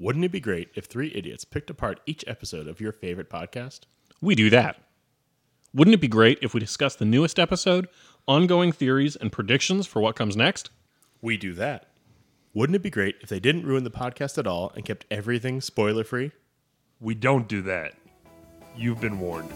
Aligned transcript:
Wouldn't 0.00 0.24
it 0.24 0.30
be 0.30 0.38
great 0.38 0.70
if 0.76 0.84
three 0.84 1.12
idiots 1.12 1.44
picked 1.44 1.70
apart 1.70 2.00
each 2.06 2.24
episode 2.28 2.68
of 2.68 2.80
your 2.80 2.92
favorite 2.92 3.28
podcast? 3.28 3.80
We 4.20 4.36
do 4.36 4.48
that. 4.50 4.80
Wouldn't 5.74 5.94
it 5.94 6.00
be 6.00 6.06
great 6.06 6.38
if 6.40 6.54
we 6.54 6.60
discussed 6.60 7.00
the 7.00 7.04
newest 7.04 7.38
episode, 7.38 7.88
ongoing 8.28 8.70
theories, 8.70 9.16
and 9.16 9.32
predictions 9.32 9.88
for 9.88 10.00
what 10.00 10.14
comes 10.14 10.36
next? 10.36 10.70
We 11.20 11.36
do 11.36 11.52
that. 11.54 11.88
Wouldn't 12.54 12.76
it 12.76 12.82
be 12.82 12.90
great 12.90 13.16
if 13.22 13.28
they 13.28 13.40
didn't 13.40 13.66
ruin 13.66 13.82
the 13.82 13.90
podcast 13.90 14.38
at 14.38 14.46
all 14.46 14.72
and 14.76 14.84
kept 14.84 15.04
everything 15.10 15.60
spoiler 15.60 16.04
free? 16.04 16.30
We 17.00 17.16
don't 17.16 17.48
do 17.48 17.62
that. 17.62 17.94
You've 18.76 19.00
been 19.00 19.18
warned. 19.18 19.50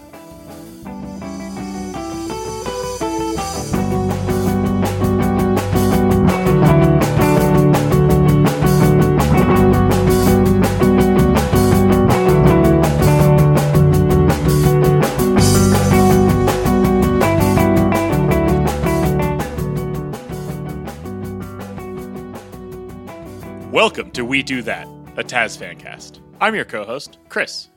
Welcome 23.83 24.11
to 24.11 24.23
We 24.23 24.41
Do 24.41 24.61
That, 24.61 24.87
a 25.17 25.25
Taz 25.25 25.57
fancast. 25.57 26.21
I'm 26.39 26.55
your 26.55 26.63
co-host, 26.63 27.17
Chris. 27.27 27.67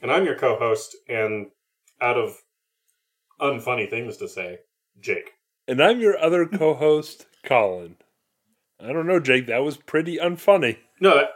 And 0.00 0.08
I'm 0.08 0.24
your 0.24 0.36
co 0.36 0.56
host, 0.56 0.94
and 1.08 1.48
out 2.00 2.16
of 2.16 2.36
unfunny 3.40 3.90
things 3.90 4.18
to 4.18 4.28
say, 4.28 4.60
Jake. 5.00 5.32
And 5.66 5.82
I'm 5.82 5.98
your 6.00 6.16
other 6.16 6.46
co 6.46 6.74
host, 6.74 7.26
Colin. 7.44 7.96
I 8.80 8.92
don't 8.92 9.08
know, 9.08 9.18
Jake. 9.18 9.46
That 9.48 9.64
was 9.64 9.76
pretty 9.76 10.16
unfunny. 10.18 10.78
No, 11.00 11.16
that. 11.16 11.30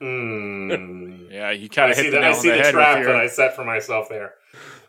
Mm, 0.00 1.30
Yeah, 1.30 1.50
you 1.50 1.68
kind 1.68 1.90
of 1.90 1.98
hit 1.98 2.04
the, 2.04 2.10
the 2.12 2.20
nail 2.20 2.30
I 2.30 2.34
on 2.36 2.40
see 2.40 2.48
the, 2.48 2.56
the 2.56 2.62
head 2.62 2.72
trap 2.72 2.98
with 3.00 3.08
that. 3.08 3.16
I 3.16 3.26
set 3.26 3.54
for 3.54 3.64
myself 3.66 4.08
there. 4.08 4.32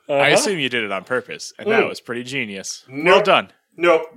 I 0.07 0.13
Uh-huh. 0.13 0.33
assume 0.35 0.59
you 0.59 0.69
did 0.69 0.85
it 0.85 0.93
on 0.93 1.03
purpose, 1.03 1.51
and 1.59 1.69
that 1.69 1.83
Mm. 1.83 1.89
was 1.89 1.99
pretty 1.99 2.23
genius. 2.23 2.85
Well 2.89 3.21
done. 3.21 3.51
Nope. 3.75 4.15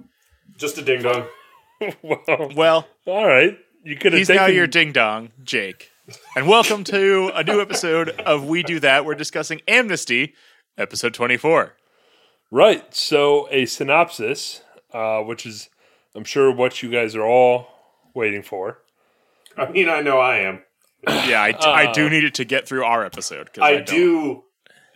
Just 0.56 0.78
a 0.78 0.82
ding 0.82 1.02
dong. 1.02 1.26
well, 2.04 2.50
Well, 2.54 2.86
all 3.06 3.26
right. 3.26 3.58
You 3.84 3.96
could 3.96 4.12
have 4.12 4.18
he's 4.18 4.28
taken 4.28 4.42
now 4.42 4.48
your 4.48 4.66
ding 4.66 4.92
dong, 4.92 5.30
Jake. 5.42 5.90
And 6.36 6.48
welcome 6.48 6.84
to 6.84 7.30
a 7.34 7.42
new 7.44 7.60
episode 7.60 8.08
of 8.20 8.44
We 8.46 8.62
Do 8.62 8.80
That. 8.80 9.04
We're 9.04 9.14
discussing 9.14 9.60
Amnesty, 9.68 10.34
episode 10.78 11.12
24. 11.14 11.74
right. 12.50 12.94
So 12.94 13.46
a 13.50 13.66
synopsis, 13.66 14.62
uh, 14.92 15.20
which 15.20 15.44
is, 15.46 15.68
I'm 16.14 16.24
sure, 16.24 16.50
what 16.54 16.82
you 16.82 16.90
guys 16.90 17.14
are 17.14 17.24
all 17.26 17.68
waiting 18.14 18.42
for. 18.42 18.78
I 19.56 19.70
mean, 19.70 19.88
I 19.88 20.00
know 20.00 20.18
I 20.18 20.38
am. 20.38 20.62
Yeah, 21.06 21.42
I, 21.42 21.54
I 21.88 21.92
do 21.92 22.08
need 22.08 22.24
it 22.24 22.34
to 22.34 22.44
get 22.46 22.66
through 22.66 22.84
our 22.84 23.04
episode. 23.04 23.52
'cause 23.52 23.62
I, 23.62 23.74
don't. 23.76 23.86
do 23.86 24.44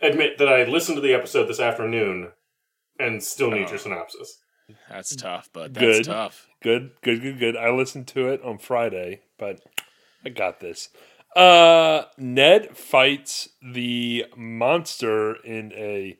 admit 0.01 0.39
that 0.39 0.49
I 0.49 0.63
listened 0.63 0.95
to 0.97 1.01
the 1.01 1.13
episode 1.13 1.45
this 1.45 1.59
afternoon 1.59 2.31
and 2.99 3.21
still 3.23 3.51
need 3.51 3.67
Oh. 3.67 3.69
your 3.69 3.77
synopsis. 3.77 4.39
That's 4.89 5.15
tough, 5.15 5.49
but 5.53 5.73
that's 5.73 5.99
Good. 5.99 6.05
tough. 6.05 6.47
Good, 6.61 6.91
good, 7.01 7.21
good, 7.21 7.39
good. 7.39 7.57
I 7.57 7.69
listened 7.69 8.07
to 8.09 8.27
it 8.27 8.41
on 8.43 8.57
Friday, 8.57 9.21
but 9.37 9.61
I 10.25 10.29
got 10.29 10.59
this. 10.59 10.89
Uh, 11.35 12.03
Ned 12.17 12.75
fights 12.75 13.49
the 13.61 14.25
monster 14.35 15.35
in 15.35 15.71
a 15.73 16.17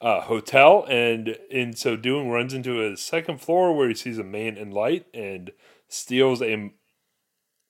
uh, 0.00 0.22
hotel, 0.22 0.84
and 0.88 1.28
in 1.50 1.74
so 1.74 1.96
doing, 1.96 2.30
runs 2.30 2.54
into 2.54 2.84
a 2.84 2.96
second 2.96 3.40
floor 3.40 3.74
where 3.76 3.88
he 3.88 3.94
sees 3.94 4.18
a 4.18 4.24
man 4.24 4.56
in 4.56 4.70
light 4.70 5.06
and 5.14 5.52
steals 5.88 6.42
a 6.42 6.70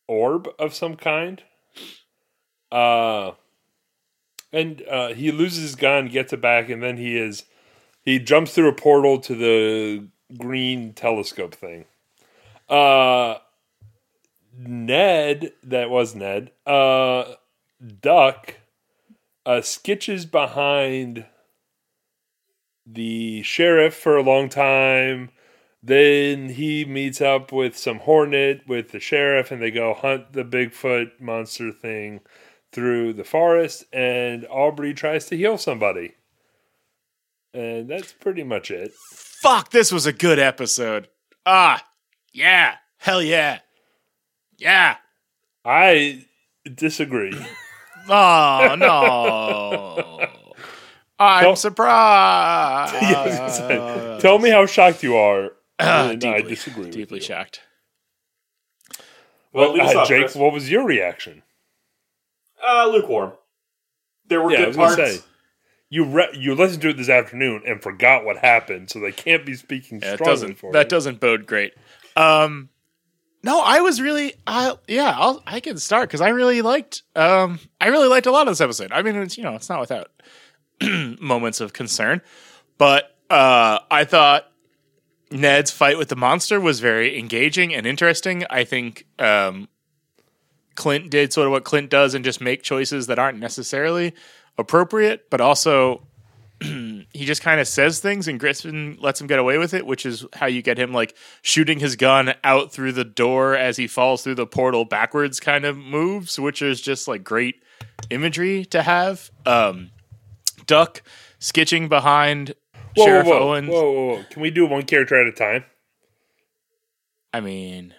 orb 0.09 0.49
of 0.59 0.75
some 0.75 0.97
kind. 0.97 1.43
Uh, 2.73 3.33
and 4.53 4.83
uh, 4.89 5.12
he 5.12 5.31
loses 5.31 5.62
his 5.62 5.77
gun, 5.77 6.09
gets 6.09 6.33
it 6.33 6.41
back, 6.41 6.69
and 6.69 6.83
then 6.83 6.97
he 6.97 7.17
is 7.17 7.45
he 8.03 8.19
jumps 8.19 8.55
through 8.55 8.69
a 8.69 8.75
portal 8.75 9.19
to 9.21 9.34
the 9.34 10.09
green 10.39 10.93
telescope 10.93 11.55
thing. 11.55 11.85
Uh 12.69 13.39
Ned, 14.57 15.53
that 15.63 15.91
was 15.91 16.15
Ned. 16.15 16.53
Uh 16.67 17.35
Duck 18.03 18.57
uh 19.47 19.61
skitches 19.61 20.31
behind 20.31 21.25
the 22.87 23.43
sheriff 23.43 23.95
for 23.95 24.17
a 24.17 24.23
long 24.23 24.49
time. 24.49 25.31
Then 25.83 26.51
he 26.51 26.85
meets 26.85 27.21
up 27.21 27.53
with 27.53 27.77
some 27.77 28.01
hornet 28.01 28.67
with 28.67 28.91
the 28.91 29.01
sheriff 29.01 29.51
and 29.51 29.62
they 29.62 29.71
go 29.71 29.95
hunt 29.95 30.33
the 30.35 30.45
Bigfoot 30.45 31.21
monster 31.21 31.73
thing 31.73 32.21
through 32.73 33.15
the 33.15 33.25
forest 33.25 33.85
and 33.93 34.47
Aubrey 34.51 34.93
tries 34.93 35.27
to 35.27 35.37
heal 35.37 35.57
somebody. 35.57 36.15
And 37.53 37.88
that's 37.88 38.12
pretty 38.12 38.43
much 38.44 38.71
it. 38.71 38.93
Fuck, 39.43 39.71
this 39.71 39.91
was 39.91 40.06
a 40.06 40.12
good 40.12 40.38
episode. 40.38 41.09
Ah, 41.44 41.84
yeah. 42.33 42.75
Hell 42.99 43.22
yeah. 43.22 43.61
Yeah. 44.59 44.97
I 45.65 46.25
disagree. 46.75 47.34
Oh, 48.09 48.75
no. 48.78 50.27
I'm 51.19 51.43
Tell- 51.44 51.55
surprised. 51.56 52.94
Yes, 53.03 54.22
Tell 54.22 54.38
me 54.38 54.49
how 54.50 54.65
shocked 54.67 55.03
you 55.03 55.17
are. 55.17 55.50
Ah, 55.78 56.09
and 56.09 56.25
I 56.25 56.41
disagree. 56.41 56.84
with 56.87 56.93
deeply 56.94 57.19
you. 57.19 57.25
shocked. 57.25 57.61
Well, 59.53 59.75
lead 59.75 59.82
Uh, 59.94 60.00
off, 60.00 60.09
Jake, 60.09 60.22
Chris. 60.22 60.34
what 60.34 60.53
was 60.53 60.71
your 60.71 60.84
reaction? 60.87 61.43
Uh, 62.67 62.87
lukewarm. 62.88 63.32
There 64.27 64.41
were 64.43 64.50
Yeah, 64.53 64.65
good 64.67 64.77
parts. 64.77 64.97
say 64.97 65.19
you 65.91 66.05
re- 66.05 66.31
you 66.33 66.55
listened 66.55 66.81
to 66.83 66.89
it 66.91 66.97
this 66.97 67.09
afternoon 67.09 67.62
and 67.67 67.83
forgot 67.83 68.25
what 68.25 68.39
happened, 68.39 68.89
so 68.91 69.01
they 69.01 69.12
can't 69.12 69.45
be 69.45 69.55
speaking 69.55 70.01
Yeah, 70.01 70.15
strongly 70.15 70.33
doesn't, 70.33 70.55
for 70.59 70.73
that 70.73 70.87
you. 70.87 70.91
doesn't 70.91 71.21
bode 71.21 71.47
great. 71.47 71.75
Um, 72.17 72.69
no, 73.43 73.61
I 73.61 73.81
was 73.81 74.00
really, 74.00 74.34
I 74.47 74.75
yeah, 74.87 75.15
I'll, 75.17 75.43
I 75.47 75.61
can 75.61 75.79
start 75.79 76.09
because 76.09 76.21
I 76.21 76.29
really 76.29 76.62
liked, 76.62 77.03
um, 77.17 77.59
I 77.81 77.89
really 77.89 78.09
liked 78.09 78.27
a 78.27 78.31
lot 78.31 78.47
of 78.47 78.53
this 78.53 78.61
episode. 78.61 78.93
I 78.93 79.03
mean, 79.03 79.17
it's 79.17 79.37
you 79.37 79.43
know, 79.45 79.55
it's 79.55 79.69
not 79.69 79.81
without 79.81 80.11
moments 81.21 81.61
of 81.61 81.73
concern, 81.73 82.21
but 82.79 83.17
uh, 83.31 83.79
I 83.91 84.05
thought 84.05 84.47
Ned's 85.31 85.71
fight 85.71 85.99
with 85.99 86.09
the 86.09 86.17
monster 86.17 86.61
was 86.61 86.81
very 86.81 87.19
engaging 87.19 87.75
and 87.75 87.87
interesting. 87.87 88.45
I 88.50 88.65
think 88.65 89.06
um, 89.19 89.69
Clint 90.75 91.11
did 91.11 91.33
sort 91.33 91.47
of 91.47 91.53
what 91.53 91.65
Clint 91.65 91.91
does 91.91 92.15
and 92.15 92.25
just 92.25 92.41
make 92.41 92.62
choices 92.62 93.06
that 93.06 93.19
aren't 93.19 93.39
necessarily 93.39 94.12
appropriate, 94.60 95.28
but 95.31 95.41
also 95.41 96.06
he 96.60 97.06
just 97.15 97.43
kind 97.43 97.60
of 97.60 97.66
says 97.66 98.00
things 98.00 98.28
and 98.28 98.38
Griffin 98.38 98.98
lets 99.00 99.21
him 99.21 99.26
get 99.26 99.38
away 99.38 99.59
with 99.59 99.75
it, 99.75 99.87
which 99.87 100.04
is 100.06 100.26
how 100.34 100.47
you 100.47 100.62
get 100.62 100.78
him 100.78 100.93
like 100.93 101.16
shooting 101.43 101.81
his 101.81 101.97
gun 101.97 102.34
out 102.44 102.72
through 102.72 102.93
the 102.93 103.04
door 103.04 103.56
as 103.56 103.76
he 103.76 103.87
falls 103.87 104.22
through 104.22 104.34
the 104.34 104.47
portal 104.47 104.84
backwards 104.84 105.41
kind 105.41 105.65
of 105.65 105.76
moves, 105.76 106.38
which 106.38 106.62
is 106.62 106.81
just 106.81 107.09
like 107.09 107.25
great 107.25 107.62
imagery 108.10 108.65
to 108.66 108.82
have. 108.82 109.31
Um, 109.47 109.91
Duck 110.66 111.03
skitching 111.41 111.88
behind 111.88 112.54
Whoa, 112.97 113.04
Sheriff 113.04 113.26
whoa, 113.26 113.38
whoa, 113.38 113.49
Owens. 113.50 113.69
whoa, 113.70 113.93
whoa, 113.93 114.16
whoa! 114.16 114.25
Can 114.31 114.43
we 114.43 114.50
do 114.50 114.66
one 114.66 114.82
character 114.82 115.20
at 115.20 115.26
a 115.26 115.32
time? 115.32 115.65
I 117.32 117.41
mean, 117.41 117.94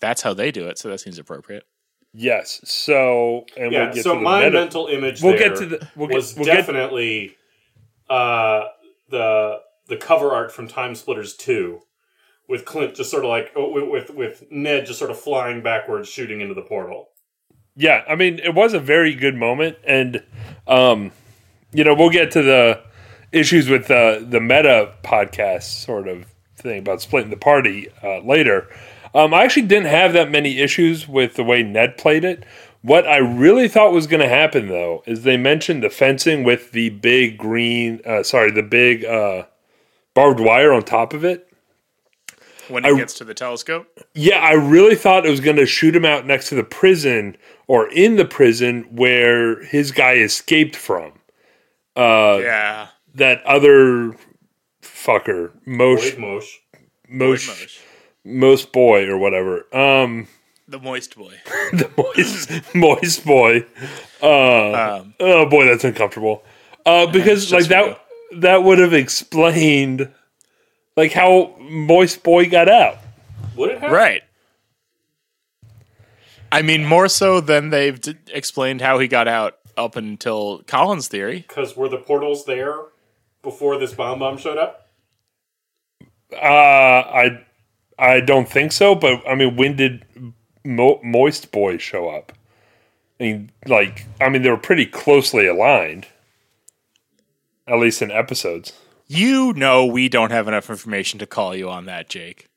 that's 0.00 0.22
how 0.22 0.34
they 0.34 0.50
do 0.50 0.66
it, 0.66 0.78
so 0.78 0.88
that 0.88 1.00
seems 1.00 1.18
appropriate. 1.18 1.64
Yes. 2.14 2.60
So, 2.64 3.44
and 3.56 3.72
Yeah, 3.72 3.86
we'll 3.86 3.94
get 3.94 4.04
so 4.04 4.12
to 4.14 4.18
the 4.18 4.24
my 4.24 4.44
meta- 4.44 4.58
mental 4.58 4.86
image 4.86 5.22
We'll 5.22 5.32
there 5.36 5.50
get 5.50 5.58
to 5.58 5.66
the. 5.66 5.88
We'll 5.94 6.08
get. 6.08 6.14
was 6.14 6.34
We'll 6.36 6.46
get, 6.46 6.56
definitely 6.56 7.36
uh, 8.08 8.64
the 9.10 9.58
the 9.88 9.96
cover 9.96 10.30
art 10.30 10.52
from 10.52 10.68
Time 10.68 10.94
Splitters 10.94 11.34
Two, 11.34 11.80
with 12.48 12.64
Clint 12.64 12.94
just 12.94 13.10
sort 13.10 13.24
of 13.24 13.28
like 13.30 13.52
oh, 13.56 13.70
with 13.70 13.88
with, 14.08 14.16
with 14.16 14.44
Ned 14.50 14.86
just 14.86 14.98
sort 14.98 15.10
of 15.10 15.18
flying 15.20 15.62
backwards, 15.62 16.08
shooting 16.08 16.40
into 16.40 16.54
the 16.54 16.62
portal. 16.62 17.08
Yeah, 17.76 18.02
I 18.08 18.16
mean, 18.16 18.40
it 18.40 18.54
was 18.54 18.74
a 18.74 18.80
very 18.80 19.14
good 19.14 19.36
moment, 19.36 19.76
and 19.84 20.24
um, 20.66 21.12
you 21.72 21.84
know, 21.84 21.94
we'll 21.94 22.10
get 22.10 22.30
to 22.32 22.42
the 22.42 22.82
issues 23.30 23.68
with 23.68 23.90
uh, 23.90 24.20
the 24.20 24.40
meta 24.40 24.94
podcast 25.04 25.84
sort 25.84 26.08
of 26.08 26.26
thing 26.56 26.78
about 26.80 27.00
splitting 27.02 27.30
the 27.30 27.36
party 27.36 27.88
uh, 28.02 28.18
later. 28.20 28.68
Um, 29.14 29.32
I 29.34 29.44
actually 29.44 29.66
didn't 29.66 29.86
have 29.88 30.12
that 30.12 30.30
many 30.30 30.58
issues 30.58 31.08
with 31.08 31.34
the 31.34 31.44
way 31.44 31.62
Ned 31.62 31.96
played 31.96 32.24
it. 32.24 32.44
What 32.82 33.06
I 33.08 33.16
really 33.18 33.66
thought 33.68 33.92
was 33.92 34.06
going 34.06 34.20
to 34.22 34.28
happen, 34.28 34.68
though, 34.68 35.02
is 35.06 35.22
they 35.24 35.36
mentioned 35.36 35.82
the 35.82 35.90
fencing 35.90 36.44
with 36.44 36.70
the 36.72 36.90
big 36.90 37.36
green, 37.36 38.00
uh, 38.06 38.22
sorry, 38.22 38.50
the 38.52 38.62
big 38.62 39.04
uh, 39.04 39.46
barbed 40.14 40.40
wire 40.40 40.72
on 40.72 40.82
top 40.82 41.12
of 41.12 41.24
it. 41.24 41.44
When 42.68 42.84
it 42.84 42.92
I- 42.92 42.96
gets 42.96 43.14
to 43.14 43.24
the 43.24 43.34
telescope, 43.34 43.86
Yeah, 44.14 44.38
I 44.38 44.52
really 44.52 44.94
thought 44.94 45.26
it 45.26 45.30
was 45.30 45.40
going 45.40 45.56
to 45.56 45.66
shoot 45.66 45.96
him 45.96 46.04
out 46.04 46.26
next 46.26 46.50
to 46.50 46.54
the 46.54 46.62
prison 46.64 47.36
or 47.66 47.90
in 47.90 48.16
the 48.16 48.24
prison 48.26 48.82
where 48.90 49.62
his 49.64 49.90
guy 49.90 50.14
escaped 50.16 50.76
from. 50.76 51.12
Uh, 51.96 52.38
yeah, 52.42 52.88
That 53.14 53.42
other 53.44 54.14
fucker, 54.82 55.50
Mosh, 55.66 56.10
Boyd 56.10 56.18
Mosh. 56.20 56.56
Mosh, 57.08 57.48
Mosh. 57.48 57.78
Most 58.28 58.72
boy 58.72 59.06
or 59.08 59.16
whatever. 59.18 59.64
Um, 59.74 60.28
The 60.68 60.78
moist 60.78 61.16
boy. 61.16 61.34
the 61.72 61.90
moist, 61.96 62.74
moist 62.74 63.24
boy. 63.24 63.64
Uh, 64.22 64.98
Um, 65.00 65.14
oh 65.20 65.46
boy, 65.48 65.66
that's 65.66 65.84
uncomfortable. 65.84 66.42
Uh, 66.84 67.06
because 67.06 67.50
like 67.52 67.64
for 67.64 67.68
that, 67.68 68.00
that 68.32 68.62
would 68.64 68.78
have 68.78 68.92
explained 68.94 70.10
like 70.96 71.12
how 71.12 71.54
moist 71.60 72.22
boy 72.22 72.48
got 72.48 72.68
out. 72.68 72.98
Would 73.56 73.70
it 73.70 73.80
have? 73.80 73.90
right. 73.92 74.22
I 76.50 76.62
mean, 76.62 76.84
more 76.86 77.08
so 77.08 77.40
than 77.40 77.70
they've 77.70 78.00
d- 78.00 78.16
explained 78.32 78.80
how 78.80 78.98
he 78.98 79.06
got 79.08 79.28
out 79.28 79.58
up 79.76 79.96
until 79.96 80.62
Colin's 80.66 81.06
theory. 81.08 81.44
Because 81.46 81.76
were 81.76 81.88
the 81.90 81.98
portals 81.98 82.46
there 82.46 82.74
before 83.42 83.78
this 83.78 83.92
bomb 83.92 84.18
bomb 84.20 84.38
showed 84.38 84.56
up? 84.58 84.88
Uh, 86.32 86.36
I 86.36 87.44
I 87.98 88.20
don't 88.20 88.48
think 88.48 88.72
so. 88.72 88.94
But 88.94 89.26
I 89.28 89.34
mean, 89.34 89.56
when 89.56 89.76
did 89.76 90.04
Mo- 90.64 91.00
moist 91.02 91.50
boy 91.50 91.78
show 91.78 92.08
up? 92.08 92.32
I 93.20 93.24
mean, 93.24 93.50
like, 93.66 94.06
I 94.20 94.28
mean, 94.28 94.42
they 94.42 94.50
were 94.50 94.56
pretty 94.56 94.86
closely 94.86 95.46
aligned, 95.46 96.06
at 97.66 97.78
least 97.78 98.02
in 98.02 98.10
episodes. 98.10 98.72
You 99.06 99.54
know 99.54 99.86
we 99.86 100.08
don't 100.08 100.30
have 100.30 100.46
enough 100.46 100.68
information 100.68 101.18
to 101.20 101.26
call 101.26 101.56
you 101.56 101.70
on 101.70 101.86
that, 101.86 102.08
Jake. 102.08 102.48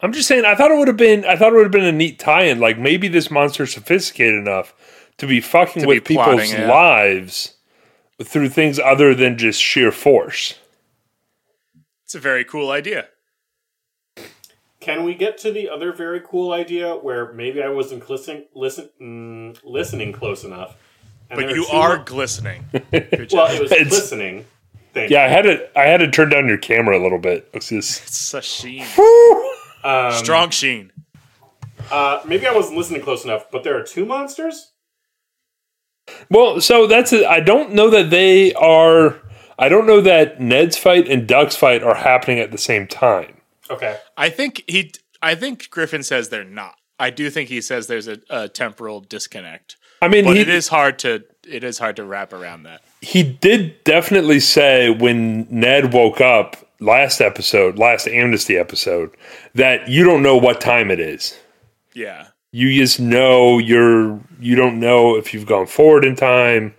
I'm 0.00 0.12
just 0.12 0.28
saying. 0.28 0.44
I 0.44 0.54
thought 0.54 0.70
it 0.70 0.78
would 0.78 0.88
have 0.88 0.96
been. 0.96 1.24
I 1.24 1.36
thought 1.36 1.52
it 1.52 1.56
would 1.56 1.62
have 1.64 1.72
been 1.72 1.84
a 1.84 1.92
neat 1.92 2.18
tie-in. 2.18 2.58
Like 2.60 2.78
maybe 2.78 3.08
this 3.08 3.30
monster's 3.30 3.72
sophisticated 3.72 4.34
enough 4.34 4.74
to 5.18 5.26
be 5.26 5.40
fucking 5.40 5.82
To 5.82 5.88
with 5.88 6.04
be 6.04 6.14
plotting, 6.14 6.40
people's 6.40 6.52
yeah. 6.52 6.70
lives 6.70 7.54
through 8.22 8.48
things 8.48 8.78
other 8.78 9.14
than 9.14 9.38
just 9.38 9.62
sheer 9.62 9.92
force. 9.92 10.54
It's 12.04 12.14
a 12.14 12.20
very 12.20 12.44
cool 12.44 12.70
idea. 12.70 13.08
Can 14.86 15.02
we 15.02 15.14
get 15.16 15.36
to 15.38 15.50
the 15.50 15.68
other 15.68 15.92
very 15.92 16.20
cool 16.24 16.52
idea 16.52 16.94
where 16.94 17.32
maybe 17.32 17.60
I 17.60 17.68
wasn't 17.68 18.08
listening 18.08 18.44
listen, 18.54 18.88
mm, 19.02 19.58
listening 19.64 20.12
close 20.12 20.44
enough? 20.44 20.76
But 21.28 21.50
you 21.50 21.66
are 21.72 21.96
mo- 21.98 22.04
glistening. 22.04 22.64
Well, 22.72 23.50
it 23.52 23.60
was 23.60 23.72
It's- 23.72 23.90
listening. 23.90 24.44
Thank 24.94 25.10
Yeah, 25.10 25.24
I 25.24 25.28
had 25.28 25.42
to. 25.42 25.68
I 25.78 25.86
had 25.88 25.96
to 25.98 26.08
turn 26.10 26.28
down 26.30 26.46
your 26.46 26.56
camera 26.56 26.96
a 26.98 27.02
little 27.02 27.18
bit. 27.18 27.50
It's 27.52 27.68
just 27.70 28.00
It's 28.04 28.32
a 28.32 28.40
sheen. 28.40 28.86
Um, 29.82 30.12
Strong 30.12 30.50
sheen. 30.50 30.92
Uh, 31.90 32.20
maybe 32.24 32.46
I 32.46 32.54
wasn't 32.54 32.78
listening 32.78 33.02
close 33.02 33.24
enough, 33.24 33.50
but 33.50 33.64
there 33.64 33.76
are 33.76 33.82
two 33.82 34.06
monsters. 34.06 34.70
well. 36.30 36.60
So 36.60 36.86
that's. 36.86 37.12
A, 37.12 37.28
I 37.28 37.40
don't 37.40 37.72
know 37.72 37.90
that 37.90 38.10
they 38.10 38.54
are. 38.54 39.20
I 39.58 39.68
don't 39.68 39.86
know 39.86 40.00
that 40.00 40.40
Ned's 40.40 40.76
fight 40.78 41.08
and 41.08 41.26
Duck's 41.26 41.56
fight 41.56 41.82
are 41.82 41.96
happening 41.96 42.38
at 42.38 42.50
the 42.52 42.58
same 42.58 42.86
time. 42.86 43.32
Okay. 43.70 43.98
I 44.16 44.28
think 44.30 44.62
he. 44.66 44.92
I 45.22 45.34
think 45.34 45.70
Griffin 45.70 46.02
says 46.02 46.28
they're 46.28 46.44
not. 46.44 46.76
I 46.98 47.10
do 47.10 47.30
think 47.30 47.48
he 47.48 47.60
says 47.60 47.86
there's 47.86 48.08
a, 48.08 48.18
a 48.30 48.48
temporal 48.48 49.00
disconnect, 49.00 49.76
I 50.00 50.08
mean, 50.08 50.24
but 50.24 50.36
he 50.36 50.42
it 50.42 50.48
is 50.48 50.68
hard 50.68 50.98
to 51.00 51.24
it 51.46 51.62
is 51.62 51.78
hard 51.78 51.96
to 51.96 52.04
wrap 52.04 52.32
around 52.32 52.62
that. 52.64 52.82
he 53.02 53.22
did 53.22 53.82
definitely 53.84 54.40
say 54.40 54.90
when 54.90 55.46
Ned 55.50 55.92
woke 55.92 56.20
up 56.20 56.56
last 56.80 57.20
episode, 57.20 57.78
last 57.78 58.08
Amnesty 58.08 58.56
episode, 58.56 59.10
that 59.54 59.88
you 59.88 60.04
don't 60.04 60.22
know 60.22 60.36
what 60.36 60.60
time 60.60 60.90
it 60.90 61.00
is. 61.00 61.38
Yeah, 61.94 62.28
You 62.52 62.72
just 62.72 63.00
know 63.00 63.58
you're. 63.58 64.20
You 64.40 64.54
don't 64.54 64.78
know 64.80 65.16
if 65.16 65.32
you've 65.34 65.46
gone 65.46 65.66
forward 65.66 66.04
in 66.04 66.14
time 66.16 66.74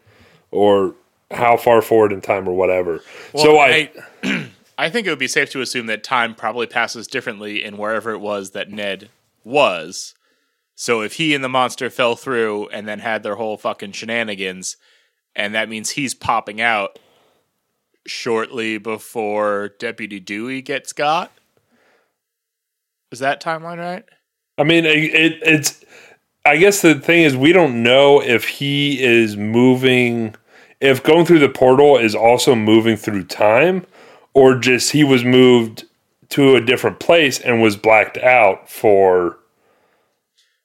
or 0.51 0.93
how 1.31 1.57
far 1.57 1.81
forward 1.81 2.11
in 2.13 2.21
time 2.21 2.47
or 2.47 2.53
whatever. 2.53 3.01
so 3.35 3.57
I, 3.57 3.91
I 4.23 4.49
I 4.77 4.89
think 4.89 5.07
it 5.07 5.09
would 5.09 5.19
be 5.19 5.27
safe 5.27 5.49
to 5.51 5.61
assume 5.61 5.87
that 5.87 6.03
time 6.03 6.35
probably 6.35 6.67
passes 6.67 7.07
differently 7.07 7.63
in 7.63 7.77
wherever 7.77 8.11
it 8.11 8.19
was 8.19 8.51
that 8.51 8.69
Ned 8.69 9.09
was. 9.43 10.13
So 10.75 11.01
if 11.01 11.13
he 11.13 11.33
and 11.33 11.43
the 11.43 11.49
monster 11.49 11.89
fell 11.89 12.15
through 12.15 12.67
and 12.69 12.87
then 12.87 12.99
had 12.99 13.23
their 13.23 13.35
whole 13.35 13.57
fucking 13.57 13.93
shenanigans, 13.93 14.77
and 15.35 15.55
that 15.55 15.69
means 15.69 15.91
he's 15.91 16.13
popping 16.13 16.61
out 16.61 16.99
shortly 18.05 18.77
before 18.77 19.71
Deputy 19.79 20.19
Dewey 20.19 20.61
gets 20.61 20.93
got. 20.93 21.31
Is 23.11 23.19
that 23.19 23.41
timeline 23.41 23.79
right? 23.79 24.05
I 24.57 24.63
mean, 24.63 24.85
it, 24.85 24.97
it, 24.97 25.39
it's. 25.41 25.83
I 26.45 26.57
guess 26.57 26.81
the 26.81 26.95
thing 26.95 27.23
is, 27.23 27.35
we 27.35 27.51
don't 27.51 27.83
know 27.83 28.21
if 28.21 28.47
he 28.47 29.03
is 29.03 29.35
moving, 29.35 30.35
if 30.79 31.03
going 31.03 31.25
through 31.25 31.39
the 31.39 31.49
portal 31.49 31.97
is 31.97 32.15
also 32.15 32.55
moving 32.55 32.95
through 32.95 33.25
time, 33.25 33.85
or 34.37 34.55
just 34.55 34.91
he 34.91 35.03
was 35.03 35.23
moved 35.23 35.85
to 36.29 36.55
a 36.55 36.61
different 36.61 36.99
place 36.99 37.39
and 37.39 37.59
was 37.59 37.75
blacked 37.75 38.19
out 38.19 38.69
for. 38.69 39.39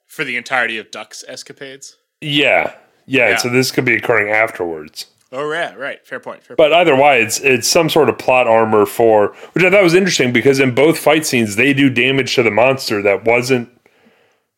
For 0.06 0.24
the 0.24 0.36
entirety 0.36 0.76
of 0.76 0.90
Duck's 0.90 1.24
escapades. 1.26 1.96
Yeah, 2.20 2.74
yeah. 3.06 3.30
Yeah. 3.30 3.36
So 3.38 3.48
this 3.48 3.70
could 3.70 3.86
be 3.86 3.96
occurring 3.96 4.30
afterwards. 4.30 5.06
Oh 5.32 5.50
yeah, 5.50 5.74
right. 5.74 6.06
Fair 6.06 6.20
point. 6.20 6.42
Fair 6.42 6.54
point. 6.54 6.58
But 6.58 6.74
either 6.74 6.94
way, 6.94 7.22
it's 7.22 7.40
it's 7.40 7.66
some 7.66 7.88
sort 7.88 8.10
of 8.10 8.18
plot 8.18 8.46
armor 8.46 8.84
for 8.84 9.28
which 9.54 9.64
I 9.64 9.70
thought 9.70 9.82
was 9.82 9.94
interesting 9.94 10.34
because 10.34 10.60
in 10.60 10.74
both 10.74 10.98
fight 10.98 11.24
scenes 11.24 11.56
they 11.56 11.72
do 11.72 11.88
damage 11.88 12.34
to 12.34 12.42
the 12.42 12.50
monster 12.50 13.00
that 13.00 13.24
wasn't 13.24 13.70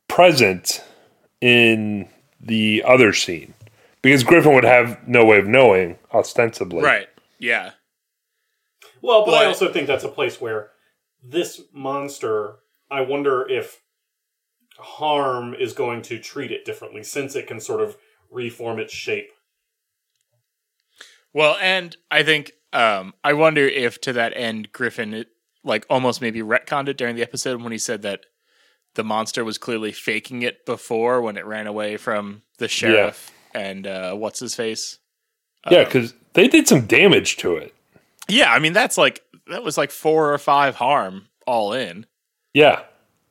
present 0.09 0.83
in 1.41 2.09
the 2.41 2.83
other 2.85 3.13
scene. 3.13 3.55
Because 4.03 4.25
Griffin 4.25 4.55
would 4.55 4.65
have 4.65 5.07
no 5.07 5.25
way 5.25 5.39
of 5.39 5.47
knowing, 5.47 5.99
ostensibly. 6.13 6.83
Right. 6.83 7.09
Yeah. 7.39 7.71
Well, 9.05 9.27
but 9.27 9.35
I 9.35 9.45
also 9.45 9.71
think 9.71 9.87
that's 9.87 10.03
a 10.03 10.09
place 10.09 10.41
where 10.41 10.71
this 11.23 11.61
monster. 11.75 12.57
I 12.91 13.03
wonder 13.03 13.47
if 13.47 13.83
harm 14.79 15.53
is 15.53 15.75
going 15.75 16.01
to 16.03 16.19
treat 16.19 16.51
it 16.51 16.65
differently 16.65 17.03
since 17.03 17.37
it 17.37 17.47
can 17.47 17.61
sort 17.61 17.83
of 17.83 17.99
reform 18.31 18.79
its 18.79 18.95
shape. 18.95 19.29
Well, 21.35 21.59
and 21.61 21.95
I 22.11 22.23
think 22.23 22.53
um, 22.73 23.13
I 23.23 23.35
wonder 23.35 23.67
if 23.67 24.01
to 24.03 24.15
that 24.15 24.33
end 24.37 24.73
Griffin 24.73 25.13
it, 25.13 25.29
like 25.63 25.85
almost 25.91 26.23
maybe 26.23 26.41
retconned 26.41 26.89
it 26.89 26.97
during 26.97 27.15
the 27.15 27.23
episode 27.23 27.61
when 27.61 27.73
he 27.73 27.79
said 27.79 28.01
that 28.03 28.21
the 28.95 29.05
monster 29.05 29.45
was 29.45 29.59
clearly 29.59 29.93
faking 29.93 30.41
it 30.41 30.65
before 30.65 31.21
when 31.21 31.37
it 31.37 31.45
ran 31.45 31.67
away 31.67 31.99
from 31.99 32.41
the 32.57 32.69
sheriff 32.69 33.31
and 33.55 33.87
uh, 33.87 34.15
what's 34.15 34.41
his 34.41 34.55
face. 34.55 34.99
Yeah, 35.71 35.85
because 35.85 36.15
they 36.33 36.49
did 36.49 36.67
some 36.67 36.87
damage 36.87 37.37
to 37.39 37.57
it. 37.57 37.75
Yeah, 38.29 38.53
I 38.53 38.59
mean 38.59 38.73
that's 38.73 38.97
like 38.99 39.23
that 39.49 39.63
was 39.63 39.77
like 39.77 39.91
four 39.91 40.33
or 40.33 40.39
five 40.39 40.77
harm 40.77 41.29
all 41.47 41.73
in, 41.75 42.07
Yeah. 42.55 42.81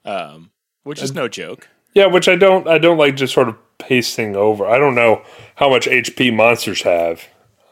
um, 0.05 0.51
which 0.83 1.01
is 1.01 1.13
no 1.13 1.27
joke. 1.27 1.67
Yeah, 1.93 2.05
which 2.07 2.27
I 2.27 2.35
don't 2.35 2.67
I 2.67 2.77
don't 2.77 2.97
like 2.97 3.15
just 3.15 3.33
sort 3.33 3.49
of 3.49 3.55
pasting 3.79 4.35
over. 4.35 4.65
I 4.67 4.77
don't 4.77 4.95
know 4.95 5.23
how 5.55 5.69
much 5.69 5.87
HP 5.87 6.33
monsters 6.33 6.83
have. 6.83 7.23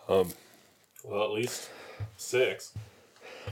Um, 0.10 0.30
Well, 1.04 1.24
at 1.24 1.32
least 1.32 1.70
six. 2.18 2.74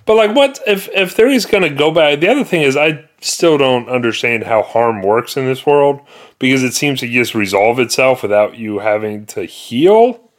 But 0.05 0.15
like, 0.15 0.35
what 0.35 0.59
if 0.65 0.87
if 0.89 1.11
Theory's 1.11 1.45
going 1.45 1.63
to 1.63 1.69
go 1.69 1.91
back? 1.91 2.19
The 2.19 2.29
other 2.29 2.43
thing 2.43 2.61
is, 2.63 2.75
I 2.77 3.05
still 3.21 3.57
don't 3.57 3.89
understand 3.89 4.43
how 4.45 4.63
harm 4.63 5.01
works 5.01 5.35
in 5.37 5.45
this 5.45 5.65
world 5.65 5.99
because 6.39 6.63
it 6.63 6.73
seems 6.73 6.99
to 7.01 7.07
just 7.07 7.35
resolve 7.35 7.79
itself 7.79 8.21
without 8.23 8.57
you 8.57 8.79
having 8.79 9.25
to 9.27 9.43
heal. 9.45 10.31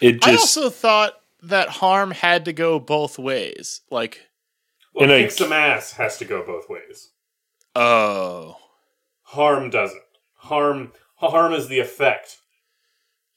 It 0.00 0.20
just. 0.20 0.28
I 0.28 0.32
also 0.32 0.68
thought 0.70 1.20
that 1.48 1.68
harm 1.68 2.10
had 2.10 2.44
to 2.46 2.52
go 2.52 2.78
both 2.78 3.18
ways. 3.18 3.82
Like, 3.90 4.26
Well, 4.94 5.04
In 5.04 5.10
a- 5.10 5.22
kick 5.24 5.32
some 5.32 5.52
ass 5.52 5.92
has 5.92 6.16
to 6.18 6.24
go 6.24 6.44
both 6.44 6.68
ways. 6.68 7.10
oh, 7.74 8.56
Harm 9.22 9.70
doesn't. 9.70 10.02
Harm 10.36 10.92
harm 11.16 11.52
is 11.54 11.68
the 11.68 11.78
effect. 11.80 12.36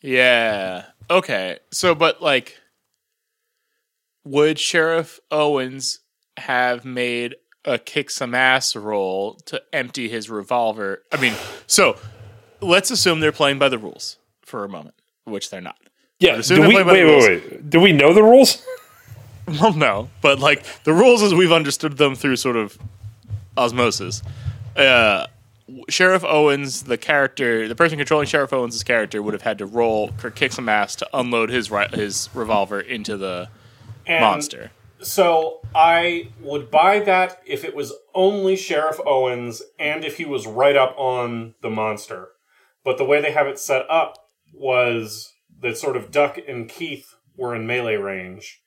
Yeah. 0.02 0.86
Okay. 1.10 1.60
So, 1.72 1.96
but 1.96 2.22
like, 2.22 2.58
would 4.26 4.60
Sheriff 4.60 5.20
Owens 5.32 6.00
have 6.38 6.86
made 6.86 7.36
a 7.66 7.78
kick 7.80 8.10
some 8.10 8.36
ass 8.36 8.76
roll 8.76 9.36
to 9.46 9.62
empty 9.74 10.10
his 10.10 10.30
revolver? 10.30 11.04
I 11.12 11.20
mean, 11.20 11.34
so 11.66 11.98
let's 12.62 12.92
assume 12.92 13.20
they're 13.22 13.32
playing 13.32 13.58
by 13.60 13.70
the 13.70 13.78
rules 13.78 14.18
for 14.44 14.64
a 14.64 14.70
moment, 14.70 14.96
which 15.24 15.50
they're 15.50 15.62
not. 15.62 15.78
Yeah. 16.20 16.42
Do 16.42 16.62
we 16.62 16.76
wait? 16.76 16.86
Wait, 16.86 17.04
rules. 17.04 17.28
wait. 17.28 17.70
Do 17.70 17.80
we 17.80 17.92
know 17.92 18.14
the 18.14 18.24
rules? 18.24 18.64
Well, 19.48 19.72
no, 19.72 20.10
but 20.22 20.40
like 20.40 20.66
the 20.84 20.92
rules 20.92 21.24
as 21.24 21.34
we've 21.34 21.54
understood 21.54 21.96
them 21.96 22.16
through 22.16 22.36
sort 22.36 22.58
of 22.58 22.78
osmosis. 23.56 24.22
Uh, 24.76 25.28
Sheriff 25.90 26.24
Owens, 26.26 26.84
the 26.84 26.98
character, 26.98 27.68
the 27.68 27.76
person 27.76 27.98
controlling 27.98 28.28
Sheriff 28.28 28.52
Owens' 28.52 28.84
character, 28.84 29.22
would 29.22 29.34
have 29.34 29.44
had 29.44 29.58
to 29.60 29.66
roll 29.66 30.12
or 30.24 30.32
kick 30.32 30.52
some 30.52 30.68
ass 30.68 30.98
to 30.98 31.10
unload 31.14 31.50
his 31.50 31.72
ri- 31.72 31.88
his 31.94 32.30
revolver 32.34 32.82
into 32.82 33.18
the 33.18 33.48
And 34.06 34.22
monster. 34.22 34.72
So 35.00 35.60
I 35.76 36.30
would 36.42 36.72
buy 36.72 37.00
that 37.02 37.42
if 37.46 37.64
it 37.64 37.76
was 37.76 37.94
only 38.16 38.56
Sheriff 38.56 39.00
Owens 39.06 39.62
and 39.78 40.04
if 40.04 40.18
he 40.18 40.26
was 40.26 40.48
right 40.48 40.76
up 40.76 40.94
on 40.98 41.54
the 41.62 41.70
monster. 41.70 42.30
But 42.84 42.98
the 42.98 43.06
way 43.06 43.22
they 43.22 43.32
have 43.32 43.48
it 43.48 43.60
set 43.60 43.86
up 43.90 44.18
was 44.54 45.34
that 45.62 45.78
sort 45.78 45.98
of 45.98 46.12
Duck 46.12 46.38
and 46.48 46.70
Keith 46.70 47.16
were 47.36 47.56
in 47.56 47.66
melee 47.68 47.96
range, 47.98 48.62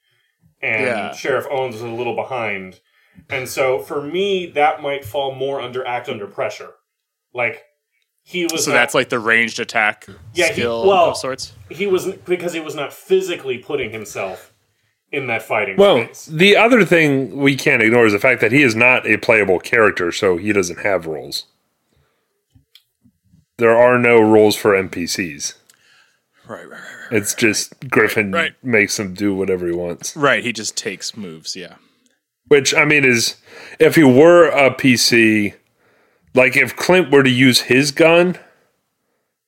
and 0.63 0.85
Yeah. 0.87 1.13
Sheriff 1.15 1.47
Owens 1.51 1.75
was 1.75 1.83
a 1.83 1.89
little 1.89 2.15
behind. 2.15 2.81
And 3.29 3.49
so 3.49 3.79
for 3.81 4.01
me, 4.03 4.47
that 4.47 4.81
might 4.83 5.05
fall 5.05 5.35
more 5.35 5.61
under 5.61 5.87
act 5.87 6.09
under 6.09 6.27
pressure. 6.27 6.75
Like 7.35 7.65
he 8.23 8.45
was 8.45 8.65
So 8.65 8.71
not- 8.71 8.77
that's 8.79 8.95
like 8.95 9.09
the 9.09 9.19
ranged 9.19 9.59
attack 9.61 10.07
Yeah, 10.35 10.53
he- 10.53 10.63
well- 10.63 11.11
of 11.11 11.17
sorts. 11.17 11.53
he 11.69 11.87
was 11.87 12.07
because 12.25 12.53
he 12.53 12.61
was 12.61 12.75
not 12.75 12.93
physically 12.93 13.59
putting 13.59 13.91
himself 13.91 14.53
in 15.13 15.27
that 15.27 15.43
fighting 15.43 15.77
Well, 15.77 16.05
space. 16.05 16.27
the 16.27 16.57
other 16.57 16.85
thing 16.85 17.37
we 17.37 17.57
can't 17.57 17.83
ignore 17.83 18.07
is 18.07 18.13
the 18.13 18.19
fact 18.21 18.41
that 18.41 18.53
he 18.53 18.63
is 18.63 18.77
not 18.77 19.07
a 19.07 19.17
playable 19.17 19.59
character, 19.59 20.13
so 20.13 20.37
he 20.37 20.53
doesn't 20.53 20.81
have 20.81 21.07
rules. 21.07 21.47
There 23.59 23.77
are 23.77 23.99
no 23.99 24.21
rules 24.21 24.57
for 24.57 24.75
NPCs. 24.75 25.55
Right, 26.51 26.69
right, 26.69 26.71
right, 26.71 26.81
right. 27.13 27.13
It's 27.23 27.33
just 27.35 27.89
Griffin 27.89 28.33
Right. 28.33 28.55
makes 28.63 28.99
him 28.99 29.15
do 29.15 29.35
whatever 29.35 29.67
he 29.67 29.73
wants. 29.73 30.17
Right, 30.17 30.43
he 30.43 30.53
just 30.53 30.77
takes 30.77 31.17
moves, 31.17 31.55
yeah. 31.55 31.77
Which 32.49 32.75
I 32.75 32.85
mean 32.85 33.05
is 33.05 33.37
if 33.79 33.95
he 33.95 34.03
were 34.03 34.49
a 34.49 34.75
PC, 34.75 35.55
like 36.35 36.57
if 36.57 36.75
Clint 36.75 37.13
were 37.13 37.23
to 37.23 37.31
use 37.31 37.61
his 37.63 37.93
gun, 37.93 38.37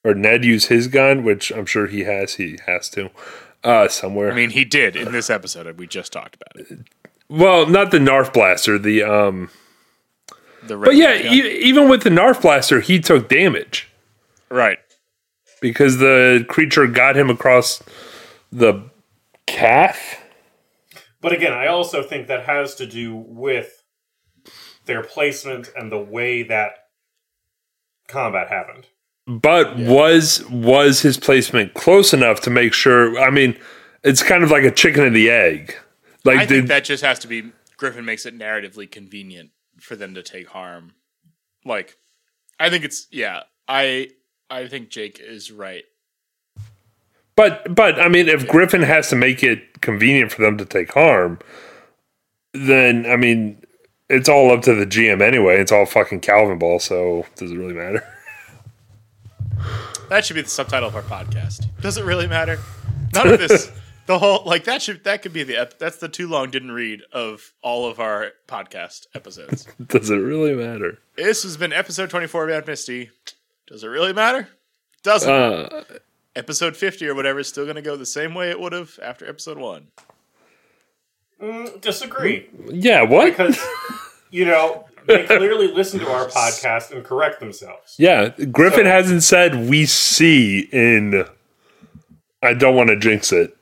or 0.05 0.15
Ned 0.15 0.45
use 0.45 0.67
his 0.67 0.87
gun, 0.87 1.25
which 1.25 1.51
I'm 1.51 1.67
sure 1.67 1.89
he 1.89 2.05
has, 2.05 2.35
he 2.35 2.59
has 2.67 2.89
to, 2.91 3.11
uh, 3.65 3.89
somewhere. 3.89 4.31
I 4.31 4.35
mean, 4.37 4.51
he 4.51 4.65
did 4.65 4.95
in 4.95 5.11
this 5.11 5.29
episode. 5.31 5.77
We 5.79 5.89
just 5.89 6.13
talked 6.13 6.37
about 6.37 6.55
it. 6.71 6.79
well, 7.29 7.67
not 7.67 7.91
the 7.91 7.99
Nerf 7.99 8.33
blaster, 8.33 8.79
the 8.79 9.03
um. 9.03 9.51
The 10.65 10.77
But 10.77 10.95
yeah, 10.95 11.15
e- 11.15 11.59
even 11.63 11.89
with 11.89 12.05
the 12.05 12.11
Nerf 12.11 12.41
blaster, 12.43 12.81
he 12.81 13.01
took 13.01 13.29
damage 13.29 13.89
right. 14.49 14.79
Because 15.63 15.97
the 15.97 16.45
creature 16.49 16.87
got 16.87 17.17
him 17.17 17.31
across 17.31 17.83
the 18.51 18.83
calf. 19.47 20.23
But 21.23 21.33
again, 21.33 21.53
I 21.53 21.69
also 21.69 22.03
think 22.03 22.27
that 22.27 22.45
has 22.45 22.75
to 22.75 22.87
do 22.87 23.15
with 23.15 23.83
their 24.85 25.03
placement 25.03 25.71
and 25.75 25.91
the 25.91 25.99
way 25.99 26.43
that 26.43 26.73
combat 28.09 28.49
happened. 28.49 28.89
But 29.27 29.79
was 29.79 30.45
was 30.51 31.01
his 31.01 31.17
placement 31.17 31.75
close 31.75 32.13
enough 32.13 32.41
to 32.41 32.51
make 32.51 32.75
sure? 32.75 33.19
I 33.21 33.31
mean, 33.31 33.57
it's 34.03 34.23
kind 34.23 34.43
of 34.43 34.51
like 34.51 34.65
a 34.65 34.71
chicken 34.71 35.05
and 35.05 35.15
the 35.15 35.31
egg. 35.31 35.77
Like 36.25 36.39
I 36.39 36.41
did, 36.41 36.49
think 36.49 36.69
that 36.69 36.85
just 36.85 37.05
has 37.05 37.21
to 37.21 37.29
be 37.29 37.53
Griffin 37.77 38.05
makes 38.05 38.27
it 38.27 38.37
narratively 38.37 38.91
convenient 38.91 39.51
for 39.81 39.95
them 39.95 40.15
to 40.15 40.23
take 40.23 40.49
harm. 40.49 40.93
Like, 41.65 41.99
I 42.59 42.69
think 42.69 42.85
it's 42.85 43.07
yeah. 43.13 43.43
I 43.69 44.09
I 44.53 44.69
think 44.69 44.91
Jake 44.91 45.19
is 45.21 45.51
right. 45.51 45.85
But 47.35 47.75
but 47.75 47.99
I 48.01 48.09
mean, 48.09 48.29
if 48.29 48.47
Griffin 48.47 48.83
has 48.83 49.09
to 49.09 49.17
make 49.17 49.43
it 49.43 49.81
convenient 49.81 50.31
for 50.31 50.43
them 50.43 50.59
to 50.59 50.65
take 50.65 50.93
harm, 50.93 51.39
then 52.53 53.07
I 53.07 53.17
mean, 53.17 53.65
it's 54.11 54.29
all 54.29 54.53
up 54.53 54.63
to 54.63 54.75
the 54.75 54.87
GM 54.87 55.23
anyway. 55.23 55.59
It's 55.59 55.73
all 55.73 55.87
fucking 55.87 56.21
Calvin 56.21 56.59
ball, 56.59 56.79
so 56.79 57.25
does 57.37 57.51
it 57.51 57.57
really 57.57 57.75
matter? 57.75 58.07
That 60.09 60.27
should 60.27 60.35
be 60.35 60.43
the 60.43 60.51
subtitle 60.51 60.91
of 60.91 60.95
our 60.95 61.01
podcast. 61.01 61.69
Does 61.81 61.97
it 61.97 62.05
really 62.05 62.27
matter? 62.27 62.59
None 63.15 63.29
of 63.29 63.39
this. 63.39 63.71
The 64.07 64.19
whole 64.19 64.43
like 64.45 64.65
that 64.65 64.83
should 64.83 65.05
that 65.05 65.23
could 65.23 65.33
be 65.33 65.45
the 65.45 65.57
ep- 65.57 65.79
that's 65.79 65.99
the 65.99 66.09
too 66.09 66.27
long 66.27 66.51
didn't 66.51 66.73
read 66.73 67.03
of 67.13 67.53
all 67.63 67.87
of 67.87 68.01
our 68.01 68.33
podcast 68.49 69.07
episodes. 69.15 69.67
Does 69.87 70.11
it 70.11 70.17
really 70.17 70.55
matter? 70.55 70.99
this 71.15 71.45
has 71.45 71.57
been 71.57 71.73
episode 71.73 72.11
twenty 72.11 72.27
four 72.27 72.49
of 72.49 72.51
Amnesty. 72.51 73.11
Does 73.73 73.85
it 73.85 73.89
really 73.89 74.13
matter? 74.13 74.49
Doesn't. 75.03 75.31
Uh, 75.33 75.85
episode 76.37 76.77
fifty 76.77 77.09
or 77.09 77.15
whatever 77.15 77.39
is 77.39 77.49
still 77.49 77.65
going 77.65 77.77
to 77.77 77.83
go 77.83 77.97
the 77.97 78.05
same 78.05 78.35
way 78.35 78.51
it 78.51 78.61
would 78.61 78.75
have 78.75 78.99
after 79.03 79.27
episode 79.27 79.57
one. 79.57 79.87
Mm, 81.41 81.81
disagree. 81.81 82.51
yeah. 82.67 83.01
What? 83.01 83.31
Because, 83.31 83.59
you 84.31 84.45
know, 84.45 84.85
they 85.07 85.25
clearly 85.25 85.69
listen 85.73 86.01
to 86.01 86.11
our 86.11 86.29
podcast 86.29 86.91
and 86.91 87.03
correct 87.03 87.41
themselves. 87.41 87.97
Yeah, 87.99 88.29
Griffin 88.29 88.85
So- 88.85 88.91
hasn't 88.91 89.23
said 89.23 89.71
we 89.71 89.87
see 89.87 90.69
in. 90.71 91.25
I 92.43 92.53
don't 92.53 92.77
want 92.77 92.91
to 92.91 92.97
jinx 92.99 93.33
it. 93.33 93.57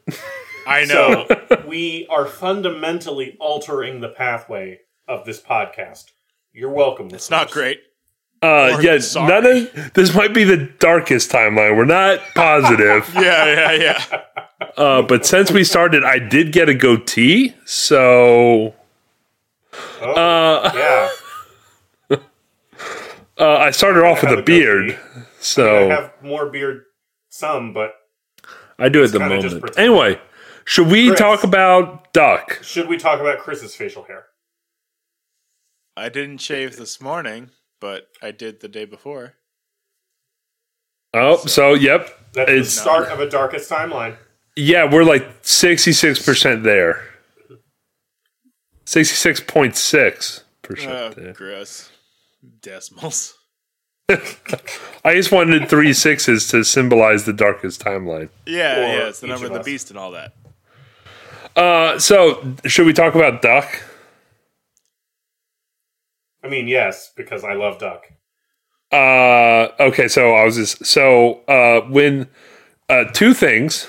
I 0.67 0.87
know. 0.87 1.27
So 1.29 1.65
we 1.69 2.09
are 2.11 2.27
fundamentally 2.27 3.37
altering 3.39 4.01
the 4.01 4.09
pathway 4.09 4.81
of 5.07 5.25
this 5.25 5.41
podcast. 5.41 6.07
You're 6.53 6.71
welcome. 6.73 7.11
it's 7.13 7.31
not 7.31 7.53
great. 7.53 7.81
Uh, 8.43 8.73
Or- 8.77 8.83
yeah, 8.83 8.99
none 9.17 9.45
of 9.47 9.93
this 9.95 10.15
might 10.15 10.33
be 10.33 10.45
the 10.45 10.57
darkest 10.57 11.31
timeline. 11.31 11.77
We're 11.77 11.85
not 11.85 12.21
positive, 12.35 13.11
Yeah, 13.15 13.73
yeah, 13.73 13.73
yeah. 14.09 14.23
uh, 14.79 15.03
but 15.03 15.27
since 15.27 15.51
we 15.51 15.63
started, 15.63 16.05
I 16.05 16.19
did 16.19 16.51
get 16.53 16.69
a 16.69 16.75
goatee, 16.75 17.55
so 17.67 18.75
Oh, 20.01 20.13
uh, 20.15 20.73
yeah. 22.11 22.17
uh, 23.39 23.57
I 23.59 23.71
started 23.73 24.05
off 24.05 24.23
with 24.23 24.31
have 24.31 24.39
a 24.39 24.43
beard, 24.43 24.87
goatee. 24.89 24.97
beard. 24.97 25.27
I 25.27 25.43
So 25.43 25.89
have 25.91 26.13
more 26.23 26.49
beard, 26.49 26.85
some, 27.29 27.73
but 27.75 27.95
I 28.79 28.89
do 28.89 29.05
at 29.05 29.13
the 29.13 29.21
moment. 29.21 29.79
Anyway, 29.79 30.19
should 30.65 30.87
we 30.89 31.09
Chris. 31.09 31.19
talk 31.21 31.45
about 31.45 32.13
Duck? 32.15 32.59
should 32.63 32.89
we 32.89 32.97
talk 32.97 33.21
about 33.21 33.39
Chris's 33.41 33.75
facial 33.75 34.05
hair? 34.05 34.27
I 35.97 36.09
didn't 36.09 36.39
shave 36.39 36.77
this 36.77 37.01
morning, 37.01 37.51
but 37.81 38.09
I 38.23 38.31
did 38.31 38.61
the 38.61 38.69
day 38.69 38.85
before. 38.85 39.35
Oh, 41.15 41.39
so 41.47 41.75
yep, 41.75 42.09
That's 42.35 42.49
the 42.51 42.57
It's- 42.57 42.71
start 42.73 43.09
of 43.09 43.19
a 43.21 43.29
darkest 43.29 43.69
timeline. 43.71 44.17
yeah, 44.57 44.85
we're 44.91 45.03
like 45.05 45.27
sixty 45.43 45.93
six 45.93 46.25
percent 46.25 46.63
there. 46.63 47.05
Sixty 48.85 49.15
six 49.17 49.41
point 49.41 49.77
six 49.77 50.45
Oh, 50.45 50.57
percent 50.63 51.17
there. 51.17 51.33
gross. 51.33 51.91
Decimals. 52.63 53.35
I 54.09 55.15
just 55.15 55.31
wanted 55.33 55.69
three 55.69 55.93
sixes 55.93 56.49
to 56.49 56.65
symbolize 56.65 57.25
the 57.25 57.33
darkest 57.33 57.81
timeline. 57.85 58.29
Yeah, 58.47 58.77
Or 58.79 58.81
yeah, 58.83 59.09
it's 59.09 59.21
the 59.21 59.27
number 59.29 59.47
of 59.47 59.53
of 59.53 59.55
the 59.57 59.61
us. 59.61 59.67
beast 59.67 59.91
and 59.91 59.99
all 59.99 60.11
that. 60.13 60.33
Uh, 61.57 61.99
so 61.99 62.55
should 62.67 62.87
we 62.87 62.93
talk 62.93 63.15
about 63.15 63.43
Duck? 63.43 63.67
I 66.43 66.49
mean, 66.49 66.69
yes, 66.69 67.13
because 67.17 67.45
I 67.45 67.55
love 67.55 67.79
Duck. 67.79 68.07
Uh, 68.93 69.69
okay, 69.79 70.09
so 70.09 70.35
I 70.35 70.45
was 70.45 70.57
just 70.57 70.85
so 70.85 71.41
uh, 71.47 71.83
when 71.83 72.29
uh, 72.89 73.05
two 73.13 73.35
things. 73.35 73.89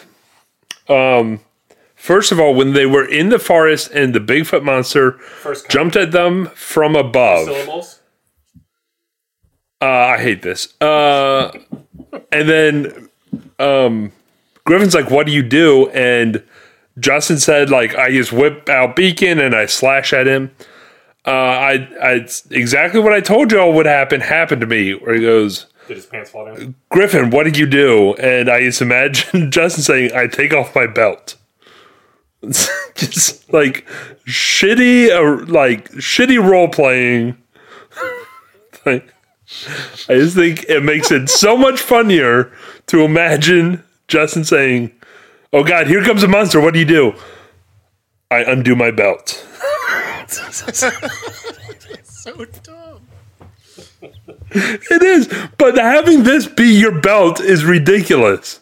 Um, 0.87 1.39
first 1.95 2.31
of 2.31 2.39
all, 2.39 2.53
when 2.53 2.73
they 2.73 2.85
were 2.85 3.05
in 3.05 3.29
the 3.29 3.39
forest 3.39 3.89
and 3.91 4.13
the 4.13 4.19
Bigfoot 4.19 4.63
monster 4.63 5.13
First 5.13 5.69
jumped 5.69 5.95
at 5.95 6.11
them 6.11 6.47
from 6.47 6.95
above. 6.95 7.45
syllables. 7.45 8.01
Uh, 9.81 9.85
I 9.85 10.17
hate 10.19 10.43
this. 10.43 10.79
Uh, 10.79 11.51
and 12.31 12.47
then 12.47 13.09
um, 13.57 14.11
Griffin's 14.65 14.93
like, 14.93 15.09
"What 15.09 15.25
do 15.25 15.31
you 15.31 15.41
do?" 15.41 15.89
And 15.89 16.43
Justin 16.99 17.39
said, 17.39 17.71
"Like 17.71 17.95
I 17.95 18.11
just 18.11 18.31
whip 18.31 18.69
out 18.69 18.95
Beacon 18.95 19.39
and 19.39 19.55
I 19.55 19.65
slash 19.65 20.13
at 20.13 20.27
him." 20.27 20.51
Uh, 21.25 21.29
I, 21.29 21.89
I 22.01 22.27
exactly 22.49 22.99
what 22.99 23.13
I 23.13 23.21
told 23.21 23.51
y'all 23.51 23.73
would 23.73 23.85
happen 23.85 24.21
happened 24.21 24.61
to 24.61 24.67
me. 24.67 24.93
Where 24.93 25.13
he 25.13 25.21
goes, 25.21 25.67
Did 25.87 25.97
his 25.97 26.05
pants 26.07 26.31
fall 26.31 26.45
down? 26.45 26.73
Griffin, 26.89 27.29
what 27.29 27.43
did 27.43 27.57
you 27.57 27.67
do? 27.67 28.15
And 28.15 28.49
I 28.49 28.61
just 28.61 28.81
imagine 28.81 29.51
Justin 29.51 29.83
saying, 29.83 30.15
"I 30.15 30.27
take 30.27 30.53
off 30.53 30.73
my 30.75 30.87
belt." 30.87 31.35
Just 32.95 33.53
like 33.53 33.85
shitty, 34.27 35.11
uh, 35.11 35.45
like 35.45 35.91
shitty 35.91 36.43
role 36.43 36.67
playing. 36.67 37.37
like, 38.85 39.13
I 40.09 40.15
just 40.15 40.35
think 40.35 40.63
it 40.63 40.83
makes 40.83 41.11
it 41.11 41.29
so 41.29 41.55
much 41.55 41.79
funnier 41.79 42.51
to 42.87 43.03
imagine 43.03 43.83
Justin 44.07 44.43
saying, 44.43 44.91
"Oh 45.53 45.63
God, 45.63 45.85
here 45.85 46.03
comes 46.03 46.23
a 46.23 46.27
monster. 46.27 46.59
What 46.59 46.73
do 46.73 46.79
you 46.79 46.85
do?" 46.85 47.13
I 48.31 48.39
undo 48.39 48.75
my 48.75 48.89
belt. 48.89 49.45
So 52.03 52.45
dumb. 52.63 53.07
It 54.51 55.01
is, 55.01 55.27
but 55.57 55.77
having 55.77 56.23
this 56.23 56.45
be 56.45 56.77
your 56.79 56.99
belt 56.99 57.39
is 57.39 57.63
ridiculous. 57.65 58.59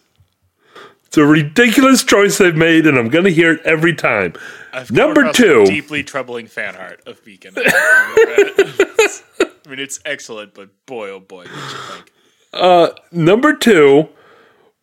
It's 1.05 1.17
a 1.17 1.25
ridiculous 1.25 2.03
choice 2.03 2.37
they've 2.37 2.55
made, 2.55 2.85
and 2.85 2.97
I'm 2.97 3.09
going 3.09 3.25
to 3.25 3.31
hear 3.31 3.53
it 3.53 3.61
every 3.65 3.95
time. 3.95 4.33
I've 4.71 4.91
Number 4.91 5.31
two. 5.33 5.63
a 5.63 5.65
deeply 5.65 6.03
troubling 6.03 6.45
fan 6.47 6.75
art 6.75 7.01
of 7.07 7.23
Beacon. 7.25 7.53
I 7.57 9.25
mean, 9.67 9.79
it's 9.79 9.99
excellent, 10.05 10.53
but 10.53 10.69
boy, 10.85 11.09
oh 11.09 11.19
boy, 11.19 11.45
think? 11.45 12.11
Uh, 12.53 12.89
number 13.11 13.55
two, 13.55 14.09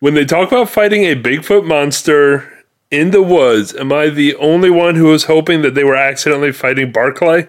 when 0.00 0.14
they 0.14 0.24
talk 0.24 0.50
about 0.50 0.68
fighting 0.68 1.04
a 1.04 1.14
Bigfoot 1.14 1.64
monster 1.64 2.55
in 2.90 3.10
the 3.10 3.22
woods, 3.22 3.74
am 3.74 3.92
I 3.92 4.08
the 4.08 4.34
only 4.36 4.70
one 4.70 4.94
who 4.94 5.06
was 5.06 5.24
hoping 5.24 5.62
that 5.62 5.74
they 5.74 5.84
were 5.84 5.96
accidentally 5.96 6.52
fighting 6.52 6.92
Barclay? 6.92 7.48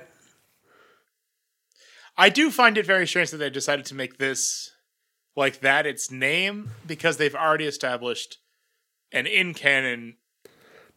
I 2.18 2.30
do 2.30 2.50
find 2.50 2.78
it 2.78 2.86
very 2.86 3.06
strange 3.06 3.32
that 3.32 3.38
they 3.38 3.50
decided 3.50 3.86
to 3.86 3.96
make 3.96 4.18
this 4.18 4.72
like 5.36 5.60
that 5.60 5.86
its 5.86 6.10
name 6.10 6.72
because 6.86 7.18
they've 7.18 7.36
already 7.36 7.66
established 7.66 8.40
an 9.12 9.28
in 9.28 9.54
canon 9.54 10.18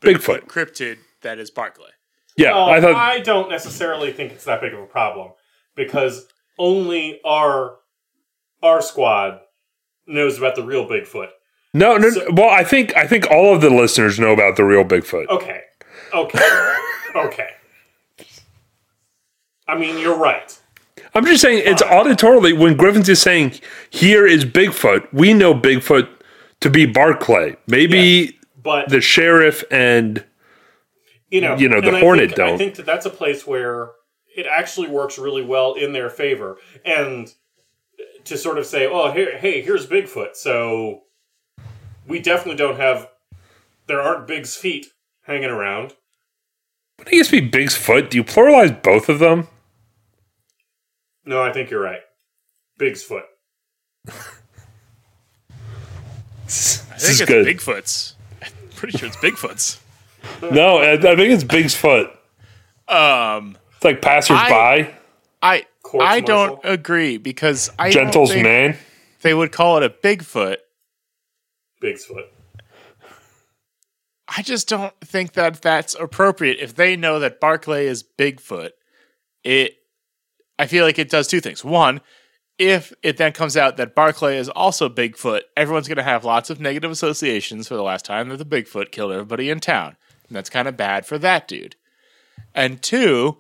Bigfoot. 0.01 0.47
cryptid 0.47 0.97
that 1.21 1.39
is 1.39 1.51
Barclay. 1.51 1.91
Yeah, 2.37 2.55
Oh, 2.55 2.71
I 2.71 2.81
thought 2.81 2.95
I 2.95 3.21
don't 3.21 3.51
necessarily 3.51 4.13
think 4.13 4.33
it's 4.33 4.45
that 4.45 4.63
big 4.63 4.73
of 4.73 4.81
a 4.81 4.87
problem 4.87 5.33
because 5.77 6.27
only 6.59 7.21
our 7.25 7.77
our 8.63 8.81
squad 8.81 9.41
knows 10.07 10.39
about 10.39 10.57
the 10.57 10.63
real 10.65 10.89
Bigfoot. 10.89 11.29
No, 11.73 11.97
no. 11.97 12.11
so- 12.11 12.27
well, 12.33 12.51
I 12.51 12.65
think 12.65 12.97
I 12.97 13.07
think 13.07 13.31
all 13.31 13.55
of 13.55 13.61
the 13.61 13.71
listeners 13.71 14.19
know 14.19 14.33
about 14.33 14.57
the 14.57 14.65
real 14.65 14.85
Bigfoot. 14.85 15.29
Okay, 15.29 15.63
okay, 16.15 16.75
okay. 17.15 17.51
I 19.67 19.79
mean, 19.79 19.99
you're 19.99 20.17
right. 20.19 20.59
I'm 21.15 21.25
just 21.25 21.43
saying 21.43 21.63
it's 21.65 21.83
auditorily 21.83 22.57
when 22.57 22.77
Griffins 22.77 23.09
is 23.09 23.21
saying 23.21 23.55
here 23.91 24.27
is 24.27 24.45
Bigfoot. 24.45 25.13
We 25.13 25.33
know 25.35 25.55
Bigfoot 25.55 26.09
to 26.61 26.71
be 26.71 26.87
Barclay. 26.87 27.57
Maybe 27.67 28.39
But 28.63 28.89
the 28.89 29.01
sheriff 29.01 29.65
and 29.71 30.25
you 31.31 31.41
know, 31.41 31.57
you 31.57 31.69
know, 31.69 31.81
the 31.81 31.99
Hornet 32.01 32.31
think, 32.31 32.37
don't. 32.37 32.55
I 32.55 32.59
think 32.59 32.75
that 32.77 32.87
that's 32.87 33.07
a 33.07 33.11
place 33.11 33.47
where 33.47 33.91
it 34.37 34.47
actually 34.47 34.89
works 34.89 35.19
really 35.19 35.45
well 35.45 35.75
in 35.75 35.93
their 35.93 36.11
favor, 36.11 36.59
and 36.85 37.33
to 38.25 38.37
sort 38.37 38.59
of 38.59 38.67
say, 38.67 38.87
"Oh, 38.87 39.13
here, 39.13 39.39
hey, 39.39 39.63
here's 39.63 39.87
Bigfoot," 39.87 40.35
so 40.35 41.03
we 42.11 42.19
definitely 42.21 42.57
don't 42.57 42.77
have. 42.77 43.09
There 43.87 44.01
aren't 44.01 44.27
Big's 44.27 44.55
feet 44.57 44.89
hanging 45.23 45.49
around. 45.51 45.95
I 47.01 47.05
think 47.05 47.21
it's 47.21 47.31
be 47.31 47.41
Big's 47.41 47.75
foot. 47.77 48.11
Do 48.11 48.19
you 48.19 48.25
pluralize 48.25 48.83
both 48.83 49.09
of 49.09 49.19
them? 49.21 49.49
No, 51.25 51.43
I 51.43 51.53
think 51.53 51.71
you're 51.71 51.81
right. 51.81 52.01
Big's 52.77 53.03
foot. 53.03 53.25
This 56.47 56.85
I 56.91 56.97
is 56.97 57.03
think 57.19 57.21
it's 57.21 57.31
good. 57.31 57.47
Bigfoot's. 57.47 58.17
I'm 58.43 58.49
pretty 58.75 58.99
sure 58.99 59.07
it's 59.07 59.17
Bigfoot's. 59.19 59.81
no, 60.43 60.79
I, 60.79 60.95
I 60.95 60.97
think 60.97 61.19
it's 61.33 61.45
Big's 61.45 61.77
foot. 61.77 62.11
Um, 62.89 63.57
It's 63.77 63.85
like 63.85 64.03
passersby, 64.03 64.35
I 64.53 64.93
I 65.41 65.65
I 66.01 66.21
don't 66.21 66.59
agree 66.65 67.19
because 67.19 67.71
I 67.79 67.91
gentles 67.91 68.31
don't 68.31 68.35
think 68.35 68.45
man. 68.49 68.77
they 69.23 69.33
would 69.33 69.53
call 69.53 69.77
it 69.77 69.85
a 69.85 69.91
Bigfoot. 69.91 70.57
Big's 71.81 72.05
foot. 72.05 72.27
I 74.29 74.43
just 74.43 74.69
don't 74.69 74.99
think 75.01 75.33
that 75.33 75.61
that's 75.61 75.95
appropriate. 75.95 76.59
If 76.61 76.77
they 76.77 76.95
know 76.95 77.19
that 77.19 77.41
Barclay 77.41 77.87
is 77.87 78.05
Bigfoot, 78.05 78.71
it 79.43 79.77
I 80.59 80.67
feel 80.67 80.85
like 80.85 80.99
it 80.99 81.09
does 81.09 81.27
two 81.27 81.41
things. 81.41 81.65
One, 81.65 82.01
if 82.59 82.93
it 83.03 83.17
then 83.17 83.33
comes 83.33 83.57
out 83.57 83.79
that 83.79 83.95
Barclay 83.95 84.37
is 84.37 84.51
also 84.51 84.89
Bigfoot, 84.91 85.41
everyone's 85.57 85.89
going 85.89 85.97
to 85.97 86.03
have 86.03 86.25
lots 86.25 86.51
of 86.51 86.61
negative 86.61 86.91
associations 86.91 87.67
for 87.67 87.75
the 87.75 87.83
last 87.83 88.05
time 88.05 88.29
that 88.29 88.37
the 88.37 88.45
Bigfoot 88.45 88.93
killed 88.93 89.13
everybody 89.13 89.49
in 89.49 89.59
town. 89.59 89.97
And 90.29 90.37
that's 90.37 90.51
kind 90.51 90.69
of 90.69 90.77
bad 90.77 91.07
for 91.07 91.19
that 91.19 91.49
dude. 91.49 91.77
And 92.55 92.83
two, 92.83 93.39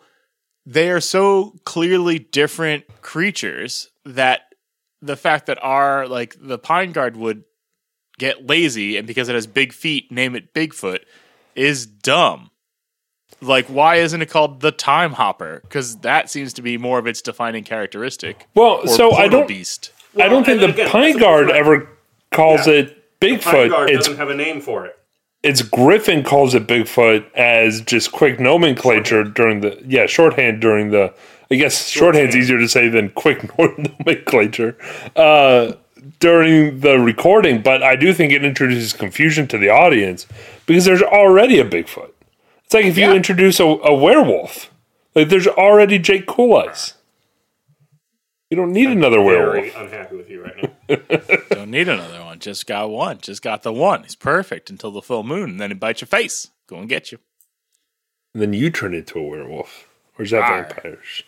they 0.65 0.91
are 0.91 1.01
so 1.01 1.57
clearly 1.65 2.19
different 2.19 2.85
creatures 3.03 3.91
that 4.05 4.43
the 5.03 5.17
fact 5.17 5.47
that 5.47 5.63
our 5.63 6.09
like 6.09 6.37
the 6.41 6.59
pine 6.59 6.93
guard 6.93 7.17
would 7.17 7.45
get 8.21 8.47
lazy 8.47 8.97
and 8.97 9.07
because 9.07 9.29
it 9.29 9.35
has 9.35 9.47
big 9.49 9.73
feet 9.73 10.13
name 10.13 10.37
it 10.37 10.55
bigfoot 10.55 11.01
is 11.57 11.85
dumb 11.87 12.51
like 13.41 13.67
why 13.67 13.97
isn't 13.97 14.21
it 14.23 14.29
called 14.31 14.61
the 14.61 14.71
time 14.71 15.13
hopper 15.15 15.61
because 15.63 15.97
that 15.99 16.31
seems 16.31 16.53
to 16.53 16.63
be 16.63 16.77
more 16.79 16.99
of 16.99 17.07
its 17.07 17.21
defining 17.23 17.65
characteristic 17.65 18.47
Well, 18.55 18.81
or 18.83 18.87
so 18.89 19.13
I 19.13 19.27
don't. 19.29 19.49
beast 19.49 19.93
I 20.21 20.29
don't 20.29 20.45
think 20.45 20.61
the 20.61 20.69
again, 20.69 20.89
Pine 20.89 21.17
Guard 21.19 21.47
threat. 21.47 21.57
ever 21.57 21.89
calls 22.31 22.67
Yeah. 22.67 22.75
it 22.75 22.97
Pine 23.21 23.39
Bigfoot. 23.39 23.71
Guard 23.71 23.91
It's 23.91 23.99
doesn't 24.07 24.17
have 24.19 24.31
a 24.31 24.35
name 24.35 24.61
for 24.61 24.85
it. 24.87 24.97
it's 25.43 25.63
Griffin 25.63 26.23
calls 26.23 26.55
it 26.55 26.67
Bigfoot 26.67 27.25
as 27.35 27.81
just 27.81 28.13
quick 28.13 28.39
nomenclature 28.39 29.25
during 29.25 29.61
the 29.61 29.83
yeah 29.87 30.07
shorthand 30.07 30.61
during 30.61 30.91
the 30.91 31.13
I 31.53 31.57
guess 31.57 31.89
shorthand's 31.89 32.35
Shorthand. 32.35 32.35
easier 32.37 32.59
to 32.59 32.69
say 32.69 32.89
than 32.89 33.09
quick 33.11 33.49
nomenclature 33.59 34.77
uh, 35.17 35.73
during 36.19 36.81
the 36.81 36.99
recording, 36.99 37.63
but 37.63 37.83
I 37.83 37.97
do 37.97 38.13
think 38.13 38.33
it 38.33 38.45
introduces 38.45 38.93
confusion 38.93 39.47
to 39.49 39.59
the 39.59 39.69
audience 39.69 40.27
because 40.67 40.85
there's 40.85 41.03
already 41.03 41.59
a 41.59 41.65
Bigfoot. 41.65 42.13
It's 42.65 42.75
like 42.75 42.85
if 42.85 42.97
you 42.97 43.13
introduce 43.13 43.59
a, 43.61 43.65
a 43.65 43.95
werewolf, 43.95 44.71
like 45.15 45.29
there's 45.29 45.47
already 45.47 45.99
Jake 45.99 46.27
Cool 46.27 46.57
Eyes. 46.57 46.95
You 48.49 48.57
don't 48.57 48.73
need 48.73 48.91
another 48.91 49.21
werewolf. 49.23 49.73
Very 49.73 49.87
unhappy 49.87 50.17
with 50.17 50.29
you 50.29 50.43
right 50.43 50.73
now. 50.89 50.97
don't 51.51 51.71
need 51.71 51.89
another 51.89 52.25
one 52.25 52.41
just 52.41 52.67
got 52.67 52.91
one 52.91 53.19
just 53.19 53.43
got 53.43 53.63
the 53.63 53.73
one 53.73 54.03
he's 54.03 54.17
perfect 54.17 54.71
until 54.71 54.91
the 54.91 55.03
full 55.03 55.23
moon 55.23 55.51
and 55.51 55.61
then 55.61 55.71
it 55.71 55.79
bites 55.79 56.01
your 56.01 56.09
face 56.09 56.49
go 56.67 56.79
and 56.79 56.89
get 56.89 57.13
you 57.13 57.19
And 58.35 58.43
then 58.43 58.53
you 58.53 58.71
turn 58.71 58.95
into 58.95 59.19
a 59.19 59.23
werewolf. 59.23 59.87
Or 60.19 60.25
is 60.25 60.33
that 60.33 60.43
Arr. 60.43 60.65
vampires? 60.65 61.23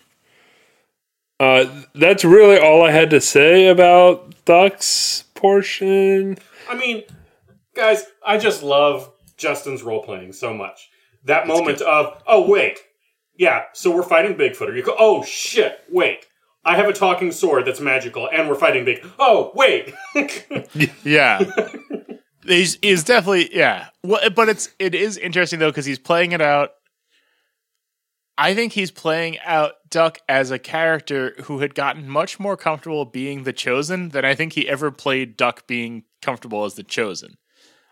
Uh, 1.39 1.83
that's 1.95 2.25
really 2.25 2.59
all 2.59 2.83
I 2.83 2.91
had 2.91 3.11
to 3.11 3.21
say 3.21 3.67
about 3.67 4.32
Duck's 4.45 5.25
portion. 5.35 6.39
I 6.69 6.77
mean, 6.77 7.05
guys, 7.75 8.05
I 8.25 8.39
just 8.39 8.63
love 8.63 9.13
Justin's 9.37 9.83
role 9.83 10.03
playing 10.03 10.33
so 10.33 10.55
much. 10.55 10.91
That 11.25 11.47
moment 11.47 11.81
of, 11.81 12.23
oh 12.27 12.49
wait, 12.49 12.81
yeah, 13.37 13.65
so 13.73 13.95
we're 13.95 14.03
fighting 14.03 14.37
Bigfoot. 14.37 14.69
Or 14.69 14.77
you 14.77 14.83
go, 14.83 14.97
oh 14.99 15.23
shit, 15.23 15.81
wait, 15.91 16.27
I 16.65 16.77
have 16.77 16.89
a 16.89 16.93
talking 16.93 17.33
sword 17.33 17.65
that's 17.67 17.81
magical, 17.81 18.29
and 18.33 18.49
we're 18.49 18.55
fighting 18.55 18.85
Big. 18.85 19.05
Oh 19.19 19.53
wait, 19.55 19.95
yeah 21.05 21.41
he's, 22.47 22.79
he's 22.83 23.05
definitely 23.05 23.55
yeah 23.55 23.89
well, 24.03 24.29
but 24.31 24.49
it's 24.49 24.71
it 24.79 24.95
is 24.95 25.17
interesting 25.17 25.59
though 25.59 25.71
because 25.71 25.87
he's 25.87 25.99
playing 25.99 26.33
it 26.33 26.41
out 26.41 26.73
i 28.43 28.55
think 28.55 28.73
he's 28.73 28.91
playing 28.91 29.39
out 29.41 29.73
duck 29.91 30.19
as 30.29 30.51
a 30.51 30.59
character 30.59 31.35
who 31.45 31.61
had 31.61 31.75
gotten 31.75 32.09
much 32.09 32.39
more 32.41 32.57
comfortable 32.57 33.05
being 33.05 33.43
the 33.45 33.53
chosen 33.53 34.09
than 34.11 34.25
i 34.25 34.35
think 34.35 34.53
he 34.53 34.69
ever 34.69 34.91
played 34.91 35.37
duck 35.37 35.67
being 35.67 36.05
comfortable 36.21 36.65
as 36.65 36.75
the 36.75 36.83
chosen 36.83 37.35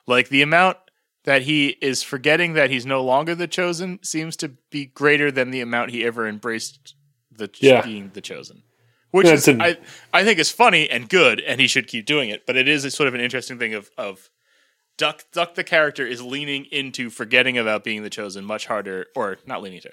like 0.06 0.28
the 0.28 0.42
amount 0.42 0.76
that 1.24 1.42
he 1.42 1.68
is 1.82 2.02
forgetting 2.02 2.54
that 2.54 2.70
he's 2.70 2.86
no 2.86 3.02
longer 3.04 3.34
the 3.34 3.46
chosen 3.46 3.98
seems 4.02 4.36
to 4.36 4.48
be 4.70 4.86
greater 4.86 5.30
than 5.30 5.50
the 5.50 5.60
amount 5.60 5.90
he 5.90 6.04
ever 6.04 6.26
embraced 6.26 6.94
the 7.30 7.46
ch- 7.48 7.62
Yeah. 7.62 7.82
being 7.82 8.10
the 8.14 8.20
chosen 8.22 8.62
which 9.10 9.26
Yeah, 9.26 9.32
is 9.34 9.48
an- 9.48 9.60
I, 9.60 9.76
I 10.12 10.24
think 10.24 10.38
is 10.38 10.50
funny 10.50 10.88
and 10.88 11.08
good 11.08 11.40
and 11.40 11.60
he 11.60 11.66
should 11.68 11.86
keep 11.88 12.06
doing 12.06 12.30
it 12.30 12.46
but 12.46 12.56
it 12.56 12.68
is 12.68 12.84
a 12.84 12.90
sort 12.90 13.08
of 13.08 13.14
an 13.14 13.20
interesting 13.20 13.58
thing 13.58 13.74
of 13.74 13.90
of 13.98 14.30
duck 14.96 15.24
duck 15.32 15.54
the 15.54 15.64
character 15.64 16.06
is 16.06 16.22
leaning 16.22 16.64
into 16.66 17.10
forgetting 17.10 17.58
about 17.58 17.84
being 17.84 18.02
the 18.02 18.10
chosen 18.10 18.44
much 18.44 18.66
harder 18.66 19.06
or 19.14 19.38
not 19.46 19.62
leaning 19.62 19.80
to 19.82 19.90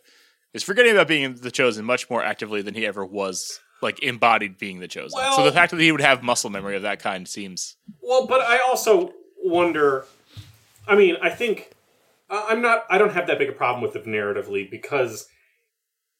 is 0.54 0.64
forgetting 0.64 0.92
about 0.94 1.08
being 1.08 1.36
the 1.36 1.52
chosen 1.52 1.86
much 1.86 2.10
more 2.10 2.24
actively 2.24 2.62
than 2.62 2.74
he 2.74 2.86
ever 2.86 3.06
was 3.06 3.60
like 3.82 4.02
embodied 4.02 4.58
being 4.58 4.80
the 4.80 4.88
chosen 4.88 5.20
so 5.36 5.44
the 5.44 5.52
fact 5.52 5.72
that 5.72 5.80
he 5.80 5.92
would 5.92 6.02
have 6.02 6.24
muscle 6.24 6.50
memory 6.50 6.76
of 6.76 6.82
that 6.82 7.00
kind 7.00 7.28
seems 7.28 7.76
Well, 8.02 8.26
but 8.26 8.42
I 8.42 8.60
also 8.60 9.14
wonder. 9.44 10.06
I 10.88 10.96
mean, 10.96 11.16
I 11.22 11.30
think 11.30 11.72
I'm 12.30 12.62
not. 12.62 12.86
I 12.90 12.98
don't 12.98 13.14
have 13.14 13.28
that 13.28 13.38
big 13.38 13.50
a 13.50 13.54
problem 13.54 13.84
with 13.84 13.96
it 13.96 14.06
narratively 14.06 14.70
because 14.70 15.28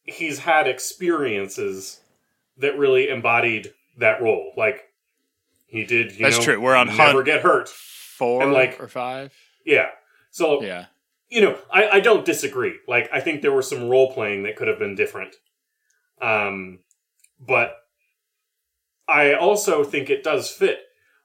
he's 0.04 0.40
had 0.40 0.68
experiences 0.68 2.00
that 2.58 2.78
really 2.78 3.10
embodied 3.10 3.74
that 3.98 4.22
role. 4.22 4.54
Like 4.56 4.90
he 5.68 5.84
did. 5.84 6.12
You 6.14 6.24
That's 6.26 6.38
know, 6.38 6.44
true. 6.44 6.62
We're 6.62 6.76
on 6.76 6.88
never 6.88 7.02
Hunt. 7.02 7.26
get 7.26 7.42
hurt. 7.42 7.70
four 7.70 8.44
And, 8.44 8.54
like- 8.54 8.80
or 8.80 8.88
five 8.88 9.34
Yeah. 9.66 9.88
So 10.32 10.62
yeah 10.62 10.86
you 11.30 11.42
know, 11.42 11.58
I, 11.72 11.90
I 11.90 12.00
don't 12.00 12.26
disagree. 12.26 12.76
Like 12.88 13.10
I 13.12 13.20
think 13.20 13.42
there 13.42 13.54
was 13.54 13.70
some 13.70 13.90
role 13.90 14.14
playing 14.14 14.44
that 14.44 14.56
could 14.56 14.68
have 14.68 14.80
been 14.80 14.96
different. 14.96 15.36
Um, 16.22 16.80
but 17.40 17.76
I 19.08 19.34
also 19.34 19.84
think 19.84 20.10
it 20.10 20.24
does 20.24 20.50
fit 20.50 20.80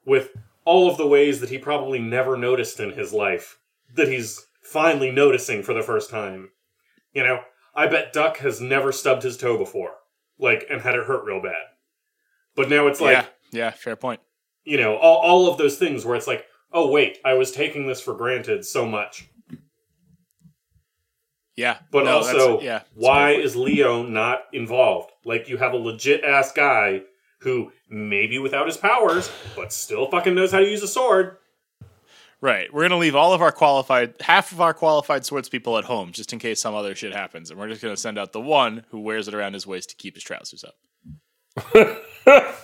with 0.05 0.29
all 0.65 0.89
of 0.89 0.97
the 0.97 1.07
ways 1.07 1.39
that 1.41 1.49
he 1.49 1.57
probably 1.57 1.99
never 1.99 2.37
noticed 2.37 2.79
in 2.79 2.91
his 2.91 3.11
life 3.11 3.59
that 3.95 4.07
he's 4.07 4.45
finally 4.61 5.11
noticing 5.11 5.63
for 5.63 5.73
the 5.73 5.83
first 5.83 6.09
time. 6.09 6.49
You 7.13 7.23
know, 7.23 7.41
I 7.75 7.87
bet 7.87 8.13
Duck 8.13 8.37
has 8.37 8.61
never 8.61 8.91
stubbed 8.91 9.23
his 9.23 9.37
toe 9.37 9.57
before, 9.57 9.95
like, 10.39 10.65
and 10.69 10.81
had 10.81 10.95
it 10.95 11.05
hurt 11.05 11.25
real 11.25 11.41
bad. 11.41 11.65
But 12.55 12.69
now 12.69 12.87
it's 12.87 13.01
like, 13.01 13.17
yeah 13.17 13.25
yeah 13.51 13.69
fair 13.71 13.95
point 13.95 14.19
you 14.63 14.77
know, 14.77 14.95
all, 14.95 15.17
all 15.17 15.51
of 15.51 15.57
those 15.57 15.77
things 15.77 16.05
where 16.05 16.15
it's 16.15 16.27
like, 16.27 16.45
oh, 16.71 16.89
wait, 16.89 17.19
I 17.23 17.33
was 17.33 17.51
taking 17.51 17.87
this 17.87 18.01
for 18.01 18.13
granted 18.13 18.65
so 18.65 18.85
much. 18.85 19.29
Yeah 21.55 21.77
But 21.91 22.05
No, 22.05 22.23
that's- 22.23 22.41
also, 22.41 22.61
yeah 22.61 22.81
why 22.95 23.31
is 23.31 23.55
Leo 23.55 24.03
not 24.03 24.43
involved? 24.53 25.11
Like, 25.25 25.47
you 25.49 25.57
have 25.57 25.73
a 25.73 25.77
legit 25.77 26.23
ass 26.23 26.51
guy 26.51 27.01
who, 27.39 27.71
maybe 27.89 28.39
without 28.39 28.67
his 28.67 28.77
powers, 28.77 29.29
but 29.55 29.71
still 29.73 30.09
fucking 30.09 30.33
knows 30.35 30.51
how 30.51 30.59
to 30.59 30.69
use 30.69 30.81
a 30.83 30.87
sword. 30.87 31.37
Right. 32.41 32.73
We're 32.73 32.81
going 32.81 32.91
to 32.91 32.97
leave 32.97 33.15
all 33.15 33.33
of 33.33 33.41
our 33.41 33.51
qualified, 33.53 34.15
half 34.19 34.51
of 34.51 34.59
our 34.59 34.73
qualified 34.73 35.25
swords 35.25 35.47
people 35.47 35.77
at 35.77 35.85
home 35.85 36.11
just 36.11 36.33
in 36.33 36.39
case 36.39 36.61
some 36.61 36.75
other 36.75 36.93
shit 36.93 37.13
happens. 37.13 37.49
And 37.51 37.57
we're 37.59 37.69
just 37.69 37.81
going 37.81 37.93
to 37.95 37.99
send 38.01 38.17
out 38.17 38.33
the 38.33 38.41
one 38.41 38.83
who 38.91 38.99
wears 38.99 39.29
it 39.29 39.33
around 39.33 39.53
his 39.53 39.65
waist 39.65 39.89
to 39.91 39.95
keep 39.95 40.15
his 40.15 40.23
trousers 40.25 40.65
up. 40.65 40.75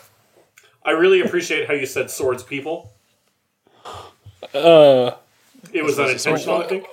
I 0.84 0.92
really 0.92 1.22
appreciate 1.22 1.68
how 1.68 1.74
you 1.74 1.86
said 1.86 2.10
swords 2.12 2.44
people. 2.44 2.92
Uh, 4.54 5.12
It 5.72 5.84
was 5.84 5.98
As 6.00 6.26
opposed 6.26 6.28
unintentional, 6.28 6.58
I 6.62 6.68
think. 6.68 6.86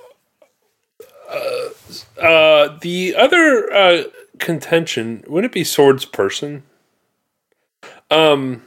Uh, 1.29 1.69
the 2.81 3.15
other 3.17 3.73
uh, 3.73 4.03
contention 4.39 5.23
wouldn't 5.27 5.51
it 5.51 5.53
be 5.53 5.63
swords 5.63 6.05
person? 6.05 6.63
Um, 8.09 8.63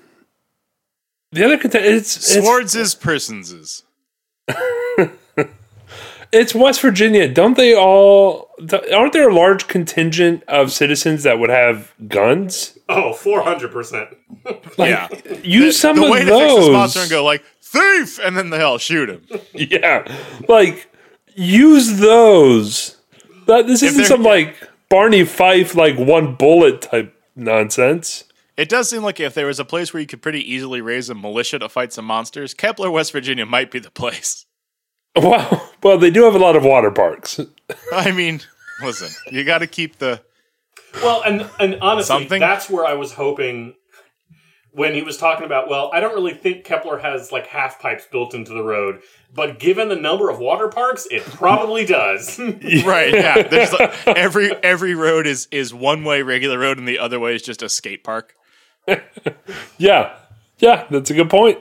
the 1.33 1.45
other 1.45 1.57
contention 1.59 1.95
it's 1.95 2.17
it's, 2.17 2.45
Swords 2.45 2.75
is 2.75 2.95
persons 2.95 3.53
is. 3.53 3.83
it's 6.33 6.55
West 6.55 6.81
Virginia. 6.81 7.29
Don't 7.33 7.57
they 7.57 7.75
all? 7.75 8.51
Aren't 8.93 9.13
there 9.13 9.29
a 9.29 9.35
large 9.35 9.69
contingent 9.69 10.43
of 10.49 10.73
citizens 10.73 11.23
that 11.23 11.39
would 11.39 11.51
have 11.51 11.93
guns? 12.09 12.77
Oh, 12.89 13.13
400%. 13.13 14.17
Yeah. 14.79 15.09
use 15.45 15.79
some 15.79 15.97
the 15.97 16.05
of 16.05 16.11
way 16.11 16.25
to 16.25 16.27
fix 16.27 16.39
the 16.39 16.47
those. 16.49 16.67
sponsor 16.67 17.01
and 17.01 17.11
go 17.11 17.25
like 17.25 17.45
thief, 17.63 18.19
and 18.19 18.37
then 18.37 18.51
they'll 18.51 18.79
shoot 18.79 19.09
him. 19.09 19.25
Yeah, 19.55 20.05
like 20.49 20.89
use 21.35 21.99
those. 22.01 22.97
That 23.51 23.67
this 23.67 23.83
isn't 23.83 24.05
some 24.05 24.23
like 24.23 24.57
Barney 24.89 25.25
Fife 25.25 25.75
like 25.75 25.99
one 25.99 26.37
bullet 26.37 26.83
type 26.83 27.13
nonsense. 27.35 28.25
It 28.57 28.69
does 28.69 28.89
seem 28.89 29.03
like 29.03 29.19
if 29.19 29.35
there 29.35 29.47
was 29.47 29.59
a 29.59 29.65
place 29.65 29.93
where 29.93 30.01
you 30.01 30.07
could 30.07 30.23
pretty 30.23 30.41
easily 30.53 30.81
raise 30.81 31.11
a 31.11 31.15
militia 31.17 31.59
to 31.59 31.69
fight 31.69 31.93
some 31.93 32.05
monsters, 32.05 32.55
Kepler, 32.55 32.91
West 32.93 33.11
Virginia 33.11 33.45
might 33.47 33.71
be 33.71 33.79
the 33.79 33.91
place. 33.91 34.47
Wow. 35.17 35.69
Well, 35.83 35.99
they 35.99 36.11
do 36.11 36.23
have 36.23 36.37
a 36.37 36.39
lot 36.39 36.55
of 36.55 36.63
water 36.63 36.93
parks. 36.93 37.41
I 37.93 38.13
mean, 38.13 38.43
listen, 38.81 39.09
you 39.33 39.43
got 39.43 39.59
to 39.59 39.67
keep 39.67 39.99
the. 39.99 40.23
Well, 41.03 41.23
and 41.27 41.51
and 41.59 41.79
honestly, 41.83 42.07
Something? 42.15 42.39
that's 42.39 42.71
where 42.71 42.87
I 42.87 42.95
was 42.95 43.13
hoping 43.13 43.75
when 44.73 44.95
he 44.95 45.03
was 45.03 45.17
talking 45.17 45.45
about. 45.45 45.69
Well, 45.69 45.91
I 45.93 46.01
don't 46.01 46.15
really 46.15 46.35
think 46.35 46.65
Kepler 46.65 46.99
has 46.99 47.33
like 47.33 47.47
half 47.47 47.81
pipes 47.81 48.07
built 48.11 48.35
into 48.35 48.53
the 48.53 48.63
road, 48.63 49.01
but 49.35 49.59
given 49.59 49.89
the 49.89 49.97
number 49.97 50.31
of 50.31 50.39
water 50.39 50.69
parks, 50.69 51.07
it 51.11 51.23
probably 51.25 51.85
does. 51.85 52.39
Right, 52.85 53.13
yeah. 53.13 53.43
There's 53.43 53.73
like, 53.73 54.07
every 54.07 54.53
every 54.63 54.95
road 54.95 55.27
is 55.27 55.49
is 55.51 55.73
one 55.75 56.05
way 56.05 56.23
regular 56.23 56.59
road, 56.59 56.79
and 56.79 56.87
the 56.87 56.99
other 56.99 57.19
way 57.21 57.35
is 57.35 57.43
just 57.43 57.63
a 57.63 57.69
skate 57.69 58.05
park. 58.05 58.35
Yeah. 59.79 60.17
Yeah, 60.59 60.87
that's 60.91 61.11
a 61.11 61.15
good 61.15 61.31
point. 61.31 61.59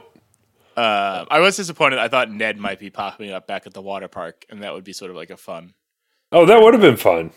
Uh, 0.76 1.26
I 1.30 1.40
was 1.40 1.56
disappointed. 1.56 2.00
I 2.00 2.10
thought 2.10 2.30
Ned 2.32 2.58
might 2.58 2.80
be 2.80 2.90
popping 2.90 3.32
up 3.32 3.48
back 3.48 3.66
at 3.66 3.74
the 3.74 3.82
water 3.82 4.08
park, 4.08 4.46
and 4.50 4.64
that 4.64 4.74
would 4.74 4.84
be 4.84 4.94
sort 4.94 5.10
of 5.10 5.18
like 5.18 5.30
a 5.30 5.38
fun. 5.38 5.74
Oh, 6.32 6.46
that 6.46 6.62
would 6.62 6.74
have 6.74 6.82
been 6.82 6.98
fun. 6.98 7.32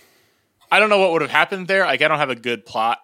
I 0.71 0.81
don't 0.81 0.89
know 0.89 0.99
what 0.99 1.13
would 1.13 1.23
have 1.23 1.31
happened 1.31 1.69
there. 1.69 1.85
Like, 1.85 2.03
I 2.03 2.09
don't 2.09 2.19
have 2.19 2.31
a 2.31 2.37
good 2.37 2.67
plot 2.67 2.99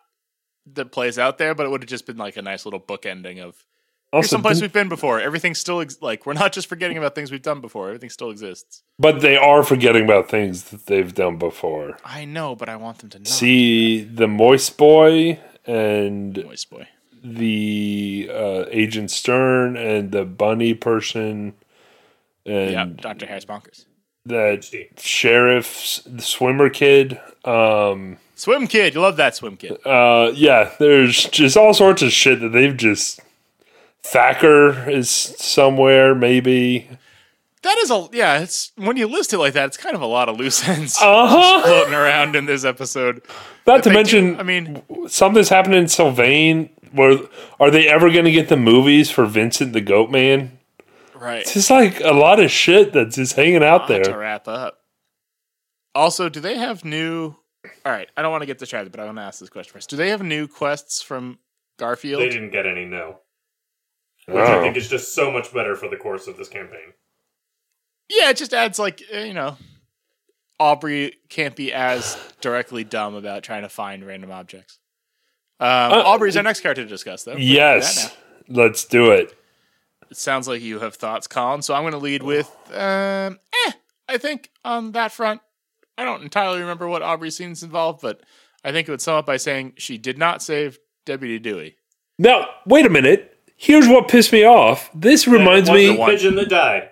that 0.74 0.92
plays 0.92 1.18
out 1.18 1.38
there, 1.38 1.54
but 1.54 1.66
it 1.66 1.70
would 1.70 1.82
have 1.82 1.88
just 1.88 2.06
been 2.06 2.16
like 2.16 2.36
a 2.36 2.42
nice 2.42 2.64
little 2.66 2.80
book 2.80 3.06
ending 3.06 3.38
of 3.40 3.64
here's 4.12 4.24
Also, 4.24 4.28
someplace 4.36 4.60
we've 4.60 4.72
been 4.72 4.88
before. 4.88 5.20
Everything 5.20 5.54
still 5.54 5.80
ex- 5.80 6.00
like 6.00 6.24
we're 6.26 6.32
not 6.32 6.52
just 6.52 6.66
forgetting 6.68 6.96
about 6.98 7.14
things 7.14 7.30
we've 7.30 7.42
done 7.42 7.60
before. 7.60 7.88
Everything 7.88 8.10
still 8.10 8.30
exists. 8.30 8.82
but 8.98 9.20
they 9.20 9.36
are 9.36 9.62
forgetting 9.62 10.04
about 10.04 10.28
things 10.30 10.64
that 10.70 10.86
they've 10.86 11.14
done 11.14 11.36
before. 11.36 11.98
I 12.04 12.24
know, 12.24 12.54
but 12.56 12.68
I 12.68 12.76
want 12.76 12.98
them 12.98 13.10
to 13.10 13.18
know. 13.18 13.24
See 13.24 14.02
the 14.02 14.26
Moist 14.28 14.76
Boy 14.78 15.38
and 15.66 16.42
Moist 16.44 16.70
boy. 16.70 16.88
the 17.22 18.30
uh, 18.32 18.64
Agent 18.70 19.10
Stern 19.10 19.76
and 19.76 20.12
the 20.12 20.24
Bunny 20.24 20.72
person 20.74 21.54
and 22.46 22.70
Yeah, 22.72 22.84
Doctor 22.86 23.26
Harris 23.26 23.44
bonkers. 23.44 23.84
that 24.24 24.60
HD. 24.60 24.98
sheriff's 24.98 26.02
the 26.06 26.22
swimmer 26.22 26.70
kid. 26.70 27.20
Um, 27.44 28.16
Swim 28.38 28.66
kid, 28.68 28.94
you 28.94 29.00
love 29.00 29.16
that 29.16 29.34
swim 29.34 29.56
kid. 29.56 29.84
uh, 29.84 30.30
yeah, 30.34 30.70
there's 30.78 31.24
just 31.24 31.56
all 31.56 31.74
sorts 31.74 32.02
of 32.02 32.12
shit 32.12 32.40
that 32.40 32.50
they've 32.50 32.76
just. 32.76 33.20
Thacker 34.02 34.88
is 34.88 35.10
somewhere, 35.10 36.14
maybe. 36.14 36.88
That 37.62 37.76
is 37.78 37.90
a 37.90 38.08
yeah. 38.12 38.38
It's 38.40 38.70
when 38.76 38.96
you 38.96 39.08
list 39.08 39.32
it 39.32 39.38
like 39.38 39.54
that, 39.54 39.66
it's 39.66 39.76
kind 39.76 39.96
of 39.96 40.00
a 40.02 40.06
lot 40.06 40.28
of 40.28 40.36
loose 40.38 40.66
ends 40.66 40.96
Uh 41.02 41.26
huh. 41.26 41.62
floating 41.62 41.94
around 41.94 42.36
in 42.36 42.46
this 42.46 42.64
episode. 42.64 43.22
Not 43.66 43.82
to 43.82 43.88
They 43.88 43.90
do- 43.90 43.98
mention, 43.98 44.40
I 44.40 44.44
mean, 44.44 44.82
something's 45.08 45.48
happening 45.48 45.80
in 45.80 45.88
Sylvain. 45.88 46.70
Where 46.92 47.18
are 47.60 47.70
they 47.70 47.86
ever 47.88 48.08
going 48.10 48.24
to 48.24 48.30
get 48.30 48.48
the 48.48 48.56
movies 48.56 49.10
for 49.10 49.26
Vincent 49.26 49.72
the 49.74 49.80
Goat 49.82 50.10
Man? 50.10 50.58
right. 51.14 51.40
It's 51.42 51.52
just 51.54 51.68
like 51.70 52.00
a 52.00 52.12
lot 52.12 52.38
of 52.40 52.50
shit 52.52 52.92
that's 52.92 53.16
just 53.16 53.34
hanging 53.34 53.64
out 53.64 53.88
there. 53.88 54.04
to 54.04 54.16
wrap 54.16 54.46
up. 54.48 54.78
Also, 55.94 56.28
do 56.28 56.38
they 56.40 56.56
have 56.56 56.84
new? 56.84 57.34
All 57.84 57.92
right, 57.92 58.08
I 58.16 58.22
don't 58.22 58.30
want 58.30 58.42
to 58.42 58.46
get 58.46 58.58
distracted, 58.58 58.90
but 58.90 59.00
I 59.00 59.04
want 59.04 59.18
to 59.18 59.22
ask 59.22 59.40
this 59.40 59.48
question 59.50 59.72
first. 59.72 59.90
Do 59.90 59.96
they 59.96 60.10
have 60.10 60.22
new 60.22 60.46
quests 60.48 61.02
from 61.02 61.38
Garfield? 61.78 62.22
they 62.22 62.28
didn't 62.28 62.50
get 62.50 62.66
any 62.66 62.84
no, 62.84 63.18
which 64.26 64.36
Oh. 64.36 64.58
I 64.58 64.62
think 64.62 64.76
is 64.76 64.88
just 64.88 65.14
so 65.14 65.30
much 65.30 65.52
better 65.52 65.74
for 65.76 65.88
the 65.88 65.96
course 65.96 66.26
of 66.28 66.36
this 66.36 66.48
campaign. 66.48 66.92
Yeah, 68.08 68.30
it 68.30 68.36
just 68.36 68.54
adds 68.54 68.78
like 68.78 69.02
uh, 69.14 69.18
you 69.18 69.34
know, 69.34 69.56
Aubrey 70.60 71.14
can't 71.28 71.54
be 71.56 71.72
as 71.72 72.16
directly 72.40 72.84
dumb 72.84 73.14
about 73.14 73.42
trying 73.42 73.62
to 73.62 73.68
find 73.68 74.06
random 74.06 74.30
objects. 74.30 74.78
Um, 75.60 75.68
Uh, 75.92 76.02
Aubrey's 76.04 76.36
our 76.36 76.42
next 76.42 76.60
character 76.60 76.84
to 76.84 76.88
discuss, 76.88 77.24
though. 77.24 77.34
We 77.34 77.40
can 77.46 77.48
Yes, 77.54 78.14
now. 78.48 78.62
let's 78.62 78.84
do 78.84 79.10
it. 79.10 79.34
It 80.10 80.16
sounds 80.16 80.48
like 80.48 80.62
you 80.62 80.78
have 80.78 80.94
thoughts, 80.94 81.26
Colin. 81.26 81.60
So 81.62 81.74
I'm 81.74 81.82
going 81.82 81.92
to 81.92 81.98
lead 81.98 82.22
with, 82.22 82.48
um, 82.72 83.38
eh, 83.66 83.72
I 84.08 84.16
think 84.16 84.50
on 84.64 84.92
that 84.92 85.12
front, 85.12 85.40
I 85.98 86.04
don't 86.04 86.22
entirely 86.22 86.60
remember 86.60 86.88
what 86.88 87.02
Aubrey 87.02 87.30
scenes 87.30 87.62
involved, 87.64 88.00
but 88.00 88.20
I 88.64 88.70
think 88.70 88.88
it 88.88 88.90
would 88.92 89.00
sum 89.02 89.16
up 89.16 89.26
by 89.26 89.36
saying 89.36 89.74
she 89.76 89.98
did 89.98 90.16
not 90.16 90.42
save 90.42 90.78
Deputy 91.04 91.40
Dewey. 91.40 91.76
Now, 92.18 92.46
wait 92.64 92.86
a 92.86 92.90
minute. 92.90 93.36
Here's 93.56 93.88
what 93.88 94.06
pissed 94.06 94.32
me 94.32 94.44
off. 94.44 94.90
This 94.94 95.26
reminds 95.26 95.68
me. 95.68 95.88
the 95.88 96.04
pigeon 96.06 96.36
that 96.36 96.48
died. 96.48 96.90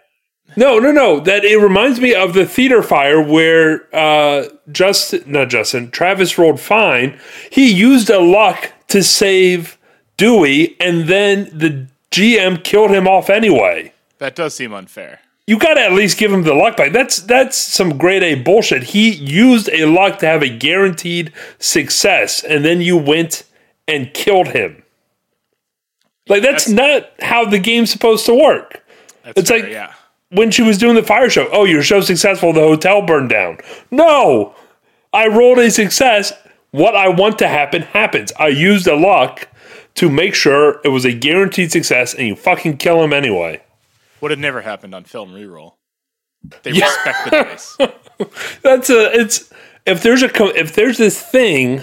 No, 0.57 0.81
no, 0.81 0.90
no. 0.90 1.21
That 1.21 1.45
it 1.45 1.57
reminds 1.59 2.01
me 2.01 2.14
of 2.14 2.35
the 2.35 2.47
theater 2.47 2.83
fire 2.83 3.21
where 3.21 3.88
uh 3.95 4.49
Justin 4.71 5.23
not 5.27 5.49
Justin, 5.49 5.90
Travis 5.90 6.37
rolled 6.38 6.61
fine. 6.61 7.19
He 7.51 7.73
used 7.73 8.11
a 8.11 8.21
luck 8.21 8.73
to 8.88 9.03
save 9.03 9.79
Dewey 10.16 10.77
and 10.81 11.05
then 11.09 11.45
the 11.57 11.88
GM 12.11 12.62
killed 12.64 12.90
him 12.90 13.07
off 13.07 13.31
anyway. 13.31 13.92
That 14.19 14.35
does 14.35 14.55
seem 14.55 14.73
unfair. 14.73 15.21
You 15.46 15.59
gotta 15.59 15.80
at 15.82 15.92
least 15.92 16.18
give 16.18 16.32
him 16.32 16.42
the 16.42 16.54
luck 16.54 16.76
back. 16.76 16.92
That's 16.92 17.18
that's 17.18 17.56
some 17.56 17.96
grade 17.96 18.22
A 18.24 18.35
bullshit. 18.35 18.82
He 18.82 19.11
used 19.11 19.68
a 19.72 19.85
luck 19.87 20.18
to 20.18 20.26
have 20.26 20.42
a 20.42 20.48
guaranteed 20.48 21.32
success, 21.61 22.42
and 22.42 22.64
then 22.64 22.80
you 22.80 22.96
went 22.96 23.44
and 23.87 24.12
killed 24.12 24.48
him. 24.48 24.82
Like 26.28 26.42
that's, 26.42 26.68
not 26.68 27.09
how 27.20 27.44
the 27.44 27.61
game's 27.61 27.90
supposed 27.90 28.26
to 28.26 28.35
work. 28.35 28.85
That's 29.22 29.38
It's 29.38 29.50
fair, 29.50 29.61
like- 29.61 29.70
yeah. 29.70 29.92
when 30.30 30.50
she 30.50 30.62
was 30.62 30.76
doing 30.78 30.96
the 30.96 31.02
fire 31.04 31.30
show. 31.30 31.48
Oh, 31.52 31.64
you're 31.64 31.85
so 31.85 32.00
successful, 32.00 32.52
the 32.52 32.61
hotel 32.62 33.02
burned 33.02 33.28
down. 33.30 33.59
No, 33.92 34.52
I 35.12 35.28
rolled 35.28 35.59
a 35.61 35.70
success. 35.70 36.32
What 36.72 36.96
I 36.96 37.06
want 37.09 37.38
to 37.38 37.46
happen 37.48 37.82
happens. 37.82 38.32
I 38.40 38.48
used 38.48 38.88
a 38.88 38.96
luck 38.96 39.46
to 39.94 40.11
make 40.11 40.35
sure 40.35 40.80
it 40.85 40.88
was 40.88 41.04
a 41.04 41.12
guaranteed 41.12 41.70
success, 41.70 42.12
and 42.12 42.26
you 42.26 42.35
fucking 42.35 42.78
kill 42.78 43.02
him 43.04 43.12
anyway. 43.12 43.62
Would 44.20 44.31
have 44.31 44.40
never 44.40 44.62
happened 44.62 44.94
on 44.94 45.05
film 45.05 45.31
reroll. 45.33 45.74
They 46.62 46.72
respect 46.72 47.24
the 47.24 47.31
dice. 47.31 47.76
That's 48.62 48.90
a. 48.90 49.12
It's 49.18 49.52
if 49.85 50.02
there's 50.02 50.22
a 50.22 50.29
co- 50.29 50.48
if 50.48 50.74
there's 50.74 50.98
this 50.98 51.20
thing 51.20 51.83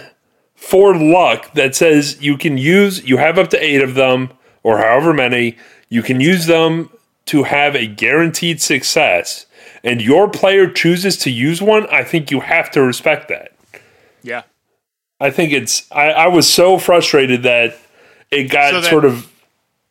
for 0.56 0.96
luck 0.96 1.54
that 1.54 1.76
says 1.76 2.22
you 2.22 2.38
can 2.38 2.58
use 2.58 3.04
you 3.08 3.18
have 3.18 3.38
up 3.38 3.50
to 3.50 3.64
eight 3.64 3.82
of 3.82 3.96
them 3.96 4.32
or 4.64 4.78
however 4.78 5.14
many 5.14 5.58
you 5.90 6.02
can 6.02 6.22
use 6.22 6.46
them 6.46 6.90
to 7.26 7.44
have 7.44 7.76
a 7.76 7.86
guaranteed 7.86 8.62
success 8.62 9.46
and 9.84 10.02
your 10.02 10.30
player 10.30 10.70
chooses 10.70 11.18
to 11.18 11.30
use 11.30 11.62
one 11.62 11.86
i 11.88 12.02
think 12.02 12.32
you 12.32 12.40
have 12.40 12.72
to 12.72 12.82
respect 12.82 13.28
that 13.28 13.52
Yeah. 14.22 14.44
i 15.20 15.30
think 15.32 15.52
it's 15.52 15.92
i, 15.92 16.12
I 16.12 16.28
was 16.28 16.48
so 16.52 16.78
frustrated 16.78 17.44
that 17.44 17.78
it 18.32 18.44
got 18.44 18.72
So 18.72 18.80
then- 18.82 18.90
sort 18.90 19.04
of 19.06 19.30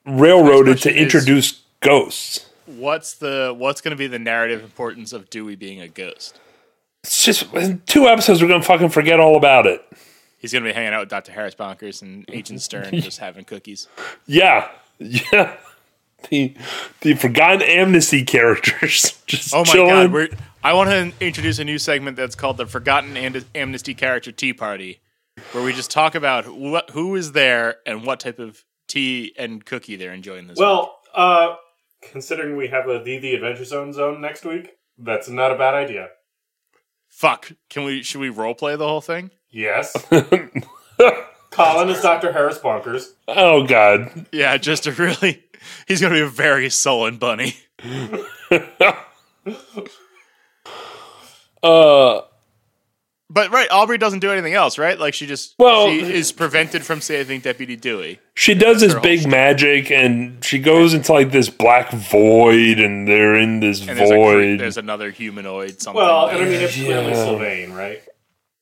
railroaded 0.07 0.76
to 0.78 0.83
question 0.85 0.94
is- 0.96 1.02
introduce 1.02 1.62
ghosts 1.83 2.47
What's 2.66 3.14
the 3.14 3.53
what's 3.57 3.81
going 3.81 3.90
to 3.90 3.97
be 3.97 4.07
the 4.07 4.18
narrative 4.18 4.62
importance 4.62 5.12
of 5.12 5.29
Dewey 5.29 5.57
being 5.57 5.81
a 5.81 5.88
ghost? 5.88 6.40
it's 7.05 7.25
just 7.25 7.53
in 7.55 7.83
two 7.87 8.07
episodes 8.07 8.40
we're 8.40 8.49
gonna 8.49 8.62
fucking 8.62 8.88
forget 8.88 9.21
all 9.21 9.37
about 9.37 9.66
it 9.66 9.85
He's 10.38 10.53
going 10.53 10.64
to 10.64 10.71
be 10.71 10.75
hanging 10.75 10.92
out 10.92 10.99
with 11.03 11.09
Dr. 11.09 11.31
Harris 11.31 11.55
Bonkers 11.55 12.03
and 12.03 12.25
Agent 12.33 12.61
Stern, 12.61 12.90
just 13.01 13.21
having 13.21 13.45
cookies. 13.45 13.87
Yeah, 14.27 14.68
yeah. 14.99 15.55
The 16.31 16.57
the 17.03 17.14
forgotten 17.14 17.62
amnesty 17.62 18.25
characters 18.25 19.23
just 19.29 19.55
Oh 19.55 19.59
my 19.59 19.64
chilling. 19.73 19.88
god! 19.90 20.12
We're, 20.12 20.29
I 20.64 20.73
want 20.73 20.90
to 20.90 21.12
introduce 21.25 21.61
a 21.61 21.64
new 21.64 21.79
segment 21.79 22.16
that's 22.16 22.35
called 22.35 22.57
the 22.57 22.66
Forgotten 22.66 23.16
Am- 23.16 23.45
Amnesty 23.55 23.95
Character 23.95 24.33
Tea 24.33 24.53
Party, 24.53 24.99
where 25.53 25.62
we 25.62 25.73
just 25.73 25.92
talk 25.92 26.16
about 26.16 26.49
what 26.49 26.90
who 26.90 27.14
is 27.14 27.31
there 27.31 27.77
and 27.87 28.05
what 28.05 28.18
type 28.18 28.40
of 28.40 28.64
tea 28.88 29.33
and 29.38 29.64
cookie 29.64 29.95
they're 29.95 30.12
enjoying 30.12 30.49
this. 30.49 30.59
week. 30.59 30.66
Well, 30.66 30.99
uh, 31.14 31.55
considering 32.03 32.57
we 32.57 32.69
have 32.69 32.88
a 32.88 33.03
the 33.03 33.19
the 33.19 33.35
Adventure 33.35 33.65
Zone 33.65 33.93
zone 33.93 34.21
next 34.21 34.45
week, 34.45 34.73
that's 34.99 35.29
not 35.29 35.51
a 35.53 35.57
bad 35.57 35.75
idea. 35.75 36.09
fuck. 37.09 37.53
Can 37.71 37.85
we? 37.85 38.03
Should 38.03 38.21
we 38.21 38.29
role 38.31 38.55
play 38.55 38.77
the 38.77 38.88
whole 38.88 39.01
thing? 39.01 39.31
Yes. 39.51 39.93
Colin 41.51 41.91
is 41.91 42.01
Dr. 42.01 42.33
Harris 42.33 42.59
Bonkers. 42.59 43.12
oh 43.29 43.67
god, 43.67 44.27
Yeah, 44.33 44.57
just 44.57 44.87
a 44.87 44.93
really. 44.93 45.45
He's 45.87 46.01
going 46.01 46.12
to 46.12 46.19
be 46.19 46.23
a 46.25 46.29
very 46.29 46.71
sullen 46.71 47.19
bunny. 47.19 47.55
uh, 51.62 52.21
But 53.35 53.51
right, 53.51 53.66
Aubrey 53.71 53.97
doesn't 53.97 54.18
do 54.18 54.31
anything 54.31 54.53
else, 54.53 54.77
right? 54.77 54.99
Like 54.99 55.14
she 55.14 55.27
just 55.27 55.55
Well- 55.59 55.88
she 55.88 56.01
is 56.01 56.33
prevented 56.33 56.85
from 56.85 57.01
saving 57.01 57.40
Deputy 57.40 57.77
Dewey. 57.77 58.18
She 58.35 58.53
does 58.55 58.81
this 58.81 58.95
big 58.97 59.21
shtick. 59.21 59.31
magic, 59.31 59.90
and 59.90 60.45
she 60.45 60.59
goes 60.59 60.92
into 60.92 61.12
like 61.12 61.31
this 61.33 61.49
black 61.49 61.90
void, 61.92 62.79
and 62.79 63.09
they're 63.09 63.35
in 63.37 63.61
this 63.61 63.81
And 63.87 63.99
there's, 63.99 64.11
a, 64.11 64.14
void. 64.14 64.61
there's 64.61 64.77
another 64.77 65.11
humanoid 65.11 65.81
something. 65.81 66.03
Well, 66.03 66.29
and 66.29 66.38
I 66.42 66.45
mean, 66.45 66.61
it's 66.61 66.77
Yeah. 66.77 66.85
clearly 66.87 67.14
Sylvain, 67.14 67.73
right? 67.73 68.03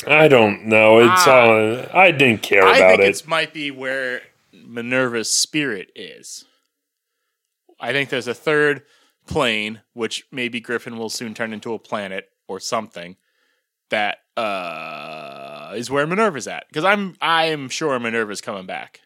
I 0.07 0.29
don't 0.29 0.67
know. 0.67 1.01
It's 1.01 1.27
uh, 1.27 1.91
I 1.93 2.11
didn't 2.13 2.43
care 2.43 2.65
I 2.65 2.77
about 2.79 2.99
think 3.01 3.11
it. 3.17 3.21
it 3.23 3.27
might 3.29 3.53
be 3.53 3.71
where 3.73 4.23
Minerva's 4.53 5.33
spirit 5.33 5.91
is. 5.97 6.45
I 7.81 7.93
think 7.93 8.09
there's 8.09 8.29
a 8.29 8.35
third 8.35 8.83
plane, 9.27 9.81
which 9.95 10.25
maybe 10.31 10.61
Griffin 10.61 10.97
will 10.97 11.11
soon 11.11 11.35
turn 11.35 11.53
into 11.53 11.75
a 11.75 11.79
planet 11.79 12.29
or 12.47 12.61
something. 12.61 13.17
That 13.91 14.19
uh, 14.41 15.73
is 15.77 15.91
where 15.91 16.07
Minerva's 16.07 16.49
at 16.49 16.67
because 16.69 16.85
I'm 16.85 17.17
I'm 17.21 17.69
sure 17.69 17.99
Minerva's 17.99 18.41
coming 18.41 18.67
back. 18.67 19.01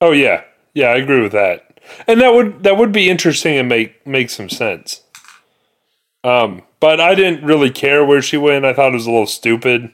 Oh 0.00 0.12
yeah, 0.12 0.44
yeah, 0.74 0.88
I 0.88 0.96
agree 0.96 1.22
with 1.22 1.32
that. 1.32 1.80
And 2.06 2.20
that 2.20 2.34
would 2.34 2.62
that 2.62 2.76
would 2.76 2.92
be 2.92 3.08
interesting 3.08 3.56
and 3.56 3.68
make 3.68 4.06
make 4.06 4.30
some 4.30 4.48
sense. 4.48 5.02
Um, 6.24 6.62
but 6.80 7.00
I 7.00 7.14
didn't 7.14 7.44
really 7.44 7.70
care 7.70 8.04
where 8.04 8.22
she 8.22 8.36
went. 8.36 8.64
I 8.64 8.72
thought 8.72 8.90
it 8.90 8.94
was 8.94 9.06
a 9.06 9.10
little 9.10 9.26
stupid. 9.26 9.90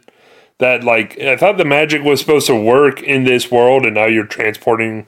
That 0.58 0.84
like 0.84 1.18
I 1.18 1.36
thought 1.36 1.56
the 1.56 1.64
magic 1.64 2.02
was 2.02 2.20
supposed 2.20 2.46
to 2.48 2.56
work 2.56 3.02
in 3.02 3.24
this 3.24 3.50
world, 3.50 3.84
and 3.84 3.94
now 3.94 4.06
you're 4.06 4.26
transporting 4.26 5.06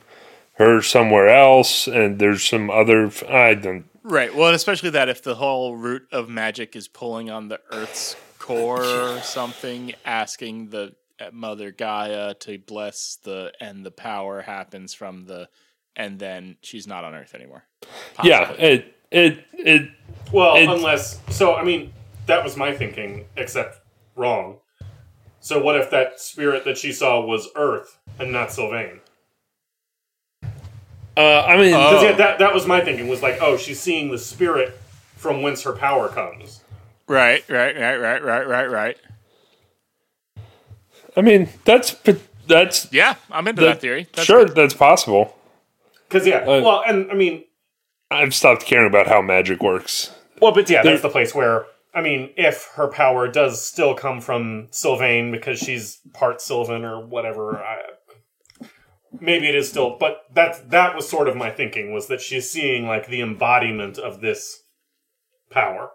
her 0.54 0.80
somewhere 0.82 1.28
else, 1.28 1.86
and 1.86 2.18
there's 2.18 2.44
some 2.44 2.70
other. 2.70 3.10
I 3.28 3.54
don't. 3.54 3.86
Right. 4.02 4.34
Well, 4.34 4.46
and 4.46 4.56
especially 4.56 4.90
that 4.90 5.08
if 5.08 5.22
the 5.22 5.34
whole 5.34 5.76
root 5.76 6.06
of 6.12 6.28
magic 6.28 6.76
is 6.76 6.88
pulling 6.88 7.30
on 7.30 7.48
the 7.48 7.60
Earth's 7.70 8.16
core 8.54 8.84
or 8.84 9.20
something, 9.22 9.94
asking 10.04 10.70
the 10.70 10.94
uh, 11.20 11.30
Mother 11.32 11.70
Gaia 11.70 12.34
to 12.34 12.58
bless 12.58 13.16
the, 13.22 13.52
and 13.60 13.84
the 13.84 13.90
power 13.90 14.40
happens 14.42 14.94
from 14.94 15.26
the, 15.26 15.48
and 15.96 16.18
then 16.18 16.56
she's 16.62 16.86
not 16.86 17.04
on 17.04 17.14
Earth 17.14 17.34
anymore. 17.34 17.64
Yeah, 18.22 18.50
it 18.52 18.94
it 19.10 19.44
it. 19.52 19.90
Well, 20.32 20.56
It- 20.56 20.68
unless 20.68 21.20
so, 21.30 21.54
I 21.54 21.64
mean, 21.64 21.92
that 22.26 22.42
was 22.44 22.56
my 22.56 22.74
thinking, 22.74 23.26
except 23.36 23.80
wrong. 24.16 24.58
So 25.40 25.62
what 25.62 25.76
if 25.76 25.90
that 25.90 26.20
spirit 26.20 26.64
that 26.66 26.76
she 26.76 26.92
saw 26.92 27.20
was 27.20 27.48
Earth 27.56 27.98
and 28.18 28.30
not 28.30 28.52
Sylvain? 28.52 29.00
Uh, 31.16 31.40
I 31.46 31.56
mean, 31.56 31.74
Oh. 31.74 32.02
Yeah, 32.02 32.12
that 32.12 32.38
that 32.38 32.54
was 32.54 32.66
my 32.66 32.80
thinking. 32.80 33.08
Was 33.08 33.22
like, 33.22 33.38
oh, 33.40 33.56
she's 33.56 33.80
seeing 33.80 34.10
the 34.10 34.18
spirit 34.18 34.78
from 35.16 35.42
whence 35.42 35.62
her 35.62 35.72
power 35.72 36.08
comes. 36.08 36.60
Right. 37.10 37.42
Right. 37.48 37.76
Right. 37.76 37.96
Right. 37.96 38.22
Right. 38.22 38.46
Right. 38.48 38.70
Right. 38.70 38.96
I 41.16 41.22
mean 41.22 41.48
that's 41.64 41.96
that's 42.46 42.92
Yeah, 42.92 43.16
I'm 43.32 43.48
into 43.48 43.62
the- 43.62 43.66
that 43.68 43.80
theory. 43.80 44.06
That's 44.12 44.26
sure 44.26 44.44
good. 44.44 44.54
that's 44.54 44.74
possible. 44.74 45.36
Because 46.08 46.24
yeah, 46.26 46.38
Uh, 46.38 46.60
well, 46.62 46.82
and 46.86 47.10
I 47.10 47.14
mean, 47.14 47.44
I've 48.12 48.34
stopped 48.34 48.64
caring 48.64 48.86
about 48.86 49.06
how 49.08 49.20
magic 49.22 49.60
works. 49.60 50.12
well, 50.40 50.52
but 50.52 50.70
yeah, 50.70 50.82
There- 50.82 50.92
that's 50.92 51.02
the 51.02 51.08
place 51.08 51.34
where 51.34 51.66
I 51.92 52.00
mean, 52.00 52.30
if 52.36 52.68
her 52.76 52.86
power 52.86 53.26
does 53.26 53.64
still 53.66 53.94
come 53.94 54.20
from 54.20 54.68
Sylvain 54.70 55.32
because 55.32 55.58
she's 55.58 55.98
part 56.12 56.40
Sylvan 56.40 56.84
or 56.84 57.04
whatever, 57.04 57.58
I, 57.58 57.78
maybe 59.20 59.48
it 59.48 59.56
is 59.56 59.68
still. 59.68 59.96
But 59.98 60.22
that 60.32 60.70
that 60.70 60.94
was 60.94 61.08
sort 61.08 61.26
of 61.28 61.34
my 61.34 61.50
thinking 61.50 61.92
was 61.92 62.06
that 62.06 62.20
she's 62.20 62.48
seeing 62.48 62.86
like 62.86 63.08
the 63.08 63.20
embodiment 63.20 63.98
of 63.98 64.20
this 64.20 64.62
power. 65.50 65.90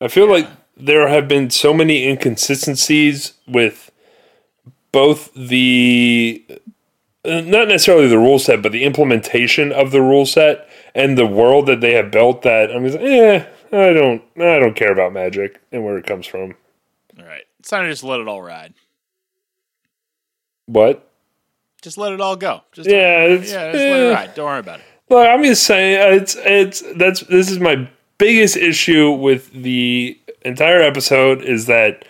I 0.00 0.08
feel 0.08 0.30
like 0.30 0.48
there 0.76 1.08
have 1.08 1.26
been 1.26 1.50
so 1.50 1.74
many 1.74 2.06
inconsistencies 2.06 3.34
with 3.46 3.90
both 4.92 5.32
the 5.34 6.44
uh, 7.24 7.40
not 7.40 7.68
necessarily 7.68 8.08
the 8.08 8.18
rule 8.18 8.38
set, 8.38 8.62
but 8.62 8.72
the 8.72 8.84
implementation 8.84 9.72
of 9.72 9.90
the 9.90 10.00
rule 10.00 10.24
set 10.24 10.68
and 10.94 11.18
the 11.18 11.26
world 11.26 11.66
that 11.66 11.80
they 11.80 11.94
have 11.94 12.10
built. 12.10 12.42
That 12.42 12.70
I'm 12.70 12.84
just, 12.84 12.98
eh, 12.98 13.44
I 13.72 13.92
don't, 13.92 14.22
I 14.36 14.58
don't 14.58 14.76
care 14.76 14.92
about 14.92 15.12
magic 15.12 15.60
and 15.72 15.84
where 15.84 15.98
it 15.98 16.06
comes 16.06 16.26
from. 16.26 16.54
All 17.18 17.24
right. 17.24 17.44
It's 17.58 17.68
time 17.68 17.84
to 17.84 17.90
just 17.90 18.04
let 18.04 18.20
it 18.20 18.28
all 18.28 18.40
ride. 18.40 18.74
What? 20.66 21.10
Just 21.82 21.98
let 21.98 22.12
it 22.12 22.20
all 22.20 22.36
go. 22.36 22.62
Just 22.72 22.88
Yeah, 22.88 23.26
yeah, 23.26 23.36
just 23.36 23.52
let 23.52 23.74
it 23.74 23.78
eh. 23.78 24.14
ride. 24.14 24.34
Don't 24.34 24.46
worry 24.46 24.60
about 24.60 24.80
it. 24.80 24.84
Look, 25.10 25.26
I'm 25.26 25.42
just 25.42 25.64
saying 25.64 26.16
it's 26.16 26.36
it's 26.36 26.82
that's 26.96 27.20
this 27.20 27.50
is 27.50 27.58
my 27.58 27.88
biggest 28.18 28.56
issue 28.56 29.10
with 29.10 29.50
the 29.52 30.18
entire 30.42 30.80
episode 30.80 31.42
is 31.42 31.66
that 31.66 32.04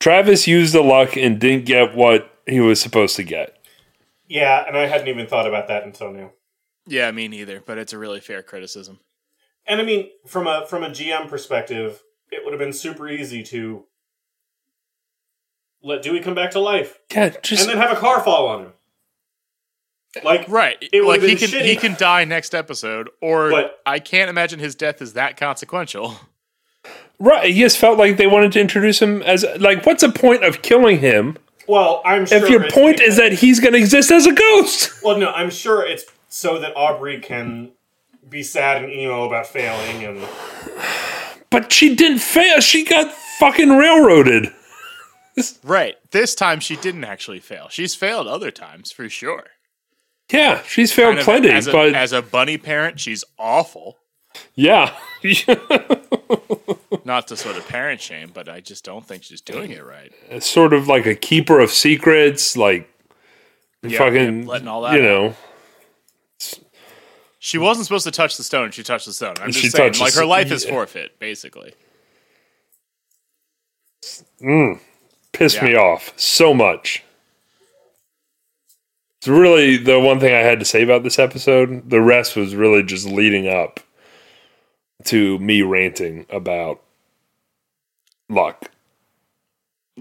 Travis 0.00 0.46
used 0.46 0.74
the 0.74 0.82
luck 0.82 1.16
and 1.16 1.38
didn't 1.38 1.66
get 1.66 1.94
what 1.94 2.34
he 2.46 2.60
was 2.60 2.80
supposed 2.80 3.16
to 3.16 3.22
get. 3.22 3.56
Yeah, 4.26 4.64
and 4.66 4.76
I 4.76 4.86
hadn't 4.86 5.08
even 5.08 5.26
thought 5.26 5.46
about 5.46 5.68
that 5.68 5.84
until 5.84 6.12
now. 6.12 6.32
Yeah, 6.86 7.10
me 7.10 7.28
neither. 7.28 7.62
But 7.64 7.78
it's 7.78 7.92
a 7.92 7.98
really 7.98 8.20
fair 8.20 8.42
criticism. 8.42 9.00
And 9.66 9.80
I 9.80 9.84
mean, 9.84 10.08
from 10.26 10.46
a 10.46 10.66
from 10.66 10.82
a 10.82 10.88
GM 10.88 11.28
perspective, 11.28 12.02
it 12.30 12.44
would 12.44 12.52
have 12.52 12.58
been 12.58 12.72
super 12.72 13.08
easy 13.08 13.42
to 13.44 13.84
let 15.82 16.02
Dewey 16.02 16.20
come 16.20 16.34
back 16.34 16.50
to 16.52 16.60
life 16.60 16.98
Yeah, 17.12 17.30
just 17.42 17.62
and 17.62 17.70
then 17.70 17.78
have 17.78 17.96
a 17.96 18.00
car 18.00 18.22
fall 18.22 18.48
on 18.48 18.62
him. 18.64 18.72
Like 20.24 20.48
Right. 20.48 20.76
It 20.92 21.04
like 21.04 21.22
he 21.22 21.36
can 21.36 21.48
shitty. 21.48 21.62
he 21.64 21.76
can 21.76 21.94
die 21.94 22.24
next 22.24 22.54
episode, 22.54 23.08
or 23.20 23.50
But- 23.50 23.80
I 23.86 23.98
can't 24.00 24.28
imagine 24.30 24.58
his 24.58 24.74
death 24.74 25.00
is 25.00 25.12
that 25.14 25.36
consequential. 25.36 26.16
right. 27.18 27.50
He 27.52 27.60
just 27.60 27.78
felt 27.78 27.98
like 27.98 28.16
they 28.16 28.26
wanted 28.26 28.52
to 28.52 28.60
introduce 28.60 29.00
him 29.00 29.22
as 29.22 29.44
like, 29.58 29.86
what's 29.86 30.02
the 30.02 30.10
point 30.10 30.44
of 30.44 30.62
killing 30.62 30.98
him 30.98 31.38
Well, 31.68 32.02
I'm 32.04 32.26
sure 32.26 32.38
if 32.38 32.48
your 32.50 32.68
point 32.70 32.96
because- 32.98 33.12
is 33.12 33.16
that 33.18 33.32
he's 33.34 33.60
going 33.60 33.72
to 33.74 33.78
exist 33.78 34.10
as 34.10 34.26
a 34.26 34.32
ghost? 34.32 34.90
Well, 35.04 35.16
no, 35.18 35.30
I'm 35.30 35.50
sure 35.50 35.86
it's 35.86 36.04
so 36.28 36.58
that 36.58 36.72
Aubrey 36.76 37.20
can 37.20 37.70
be 38.28 38.42
sad 38.42 38.82
and 38.82 38.92
emo 38.92 39.24
about 39.24 39.46
failing, 39.46 40.04
and 40.04 40.28
But 41.50 41.72
she 41.72 41.94
didn't 41.96 42.20
fail. 42.20 42.60
She 42.60 42.84
got 42.84 43.12
fucking 43.38 43.70
railroaded. 43.76 44.52
Right. 45.62 45.96
This 46.10 46.34
time 46.34 46.60
she 46.60 46.76
didn't 46.76 47.04
actually 47.04 47.40
fail. 47.40 47.68
She's 47.70 47.94
failed 47.94 48.26
other 48.26 48.50
times 48.50 48.92
for 48.92 49.08
sure. 49.08 49.44
Yeah, 50.32 50.62
she's 50.62 50.92
failed 50.92 51.16
Kind 51.16 51.18
of 51.20 51.24
plenty, 51.24 51.50
as 51.50 51.66
a, 51.66 51.72
but 51.72 51.94
as 51.94 52.12
a 52.12 52.22
bunny 52.22 52.56
parent, 52.58 53.00
she's 53.00 53.24
awful. 53.38 53.98
yeah. 54.54 54.94
Not 57.04 57.26
to 57.28 57.36
sort 57.36 57.56
of 57.56 57.66
parent 57.68 58.00
shame, 58.00 58.30
but 58.32 58.48
I 58.48 58.60
just 58.60 58.84
don't 58.84 59.04
think 59.04 59.22
she's 59.24 59.40
doing 59.40 59.70
it 59.72 59.84
right. 59.84 60.12
It's 60.28 60.46
sort 60.48 60.72
of 60.72 60.86
like 60.88 61.06
a 61.06 61.14
keeper 61.14 61.58
of 61.60 61.70
secrets, 61.70 62.56
like 62.56 62.88
Yeah, 63.82 63.98
fucking, 63.98 64.46
letting 64.46 64.68
all 64.68 64.82
that 64.82 64.94
you 64.94 65.02
know. 65.02 65.34
She 67.42 67.56
wasn't 67.58 67.86
supposed 67.86 68.04
to 68.04 68.10
touch 68.10 68.36
the 68.36 68.44
stone. 68.44 68.70
She 68.70 68.82
touched 68.82 69.06
the 69.06 69.12
stone. 69.14 69.34
I'm 69.40 69.48
just 69.50 69.60
She 69.64 69.70
saying, 69.70 69.92
touched 69.92 70.00
like 70.00 70.14
her 70.14 70.26
life 70.26 70.52
is 70.52 70.64
yeah. 70.64 70.70
forfeit, 70.70 71.18
basically. 71.18 71.72
Mm, 74.42 74.78
pissed 75.32 75.56
Yeah. 75.56 75.64
me 75.64 75.74
off 75.74 76.12
so 76.16 76.52
much. 76.54 77.02
It's 79.20 79.28
really 79.28 79.76
the 79.76 80.00
one 80.00 80.18
thing 80.18 80.34
I 80.34 80.38
had 80.38 80.60
to 80.60 80.64
say 80.64 80.82
about 80.82 81.02
this 81.02 81.18
episode. 81.18 81.90
The 81.90 82.00
rest 82.00 82.36
was 82.36 82.54
really 82.54 82.82
just 82.82 83.06
leading 83.06 83.46
up 83.46 83.80
to 85.04 85.38
me 85.38 85.60
ranting 85.60 86.24
about 86.30 86.80
luck. 88.30 88.70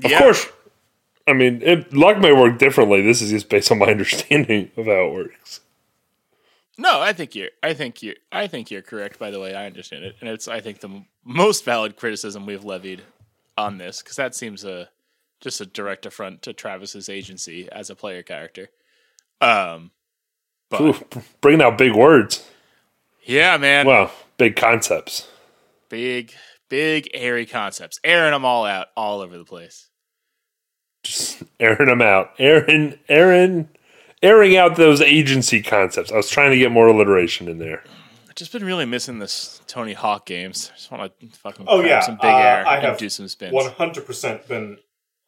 Of 0.02 0.12
course, 0.14 0.48
I 1.28 1.34
mean, 1.34 1.62
it, 1.62 1.94
luck 1.94 2.18
may 2.20 2.32
work 2.32 2.60
differently. 2.60 3.02
This 3.02 3.22
is 3.22 3.32
just 3.32 3.50
based 3.50 3.70
on 3.72 3.80
my 3.80 3.86
understanding 3.92 4.72
of 4.78 4.86
how 4.86 5.08
it 5.08 5.14
works. 5.14 5.60
No, 6.78 7.02
I 7.02 7.12
think 7.12 7.36
you're. 7.36 7.50
I 7.62 7.74
think 7.74 8.02
you. 8.02 8.16
I 8.32 8.48
think 8.48 8.72
you're 8.72 8.82
correct. 8.82 9.20
By 9.20 9.32
the 9.32 9.40
way, 9.42 9.54
I 9.54 9.66
understand 9.66 10.06
it, 10.06 10.16
and 10.22 10.30
it's. 10.30 10.48
I 10.48 10.62
think 10.62 10.80
the 10.80 10.88
m- 10.88 11.08
most 11.26 11.66
valid 11.66 11.98
criticism 11.98 12.46
we've 12.46 12.64
levied 12.64 13.02
on 13.58 13.80
this 13.80 14.02
because 14.02 14.16
that 14.16 14.34
seems 14.34 14.64
a 14.64 14.88
just 15.42 15.60
a 15.60 15.66
direct 15.66 16.06
affront 16.06 16.42
to 16.44 16.54
Travis's 16.54 17.10
agency 17.10 17.68
as 17.70 17.90
a 17.90 17.96
player 17.96 18.24
character. 18.24 18.70
Um, 19.42 19.92
but 20.70 20.82
Ooh, 20.82 20.96
bringing 21.42 21.62
out 21.62 21.78
big 21.78 21.94
words. 21.94 22.48
yeah, 23.24 23.58
man, 23.58 23.86
Wow, 23.86 24.12
big 24.38 24.56
concepts. 24.56 25.28
big, 25.90 26.34
big 26.70 27.10
airy 27.14 27.46
concepts, 27.46 28.00
airing 28.04 28.32
them 28.32 28.46
all 28.46 28.66
out 28.66 28.88
all 28.96 29.22
over 29.22 29.38
the 29.38 29.46
place. 29.46 29.88
just 31.04 31.44
airing 31.60 31.88
them 31.88 32.02
out, 32.02 32.32
airing, 32.38 33.00
airing, 33.08 33.70
airing 34.22 34.58
out 34.58 34.76
those 34.76 35.02
agency 35.02 35.62
concepts. 35.62 36.12
I 36.12 36.18
was 36.18 36.30
trying 36.30 36.52
to 36.52 36.58
get 36.58 36.72
more 36.72 36.88
alliteration 36.88 37.48
in 37.48 37.58
there. 37.58 37.84
I've 38.28 38.36
just 38.36 38.52
been 38.52 38.66
really 38.66 38.86
missing 38.86 39.20
this 39.20 39.62
Tony 39.68 39.94
Hawk 39.94 40.26
games. 40.26 40.70
I 40.74 40.76
just 40.78 40.92
want 40.92 41.20
to 41.20 41.28
fucking 41.40 41.66
Oh, 41.68 41.78
grab 41.80 41.90
yeah, 41.90 42.00
some 42.02 42.16
big 42.16 42.26
uh, 42.26 42.38
air 42.38 42.68
I 42.68 42.76
and 42.76 42.86
have 42.86 42.98
do 42.98 43.10
some 43.10 43.28
spins. 43.28 43.54
one 43.54 43.72
hundred 43.72 44.06
percent 44.06 44.48
been 44.48 44.78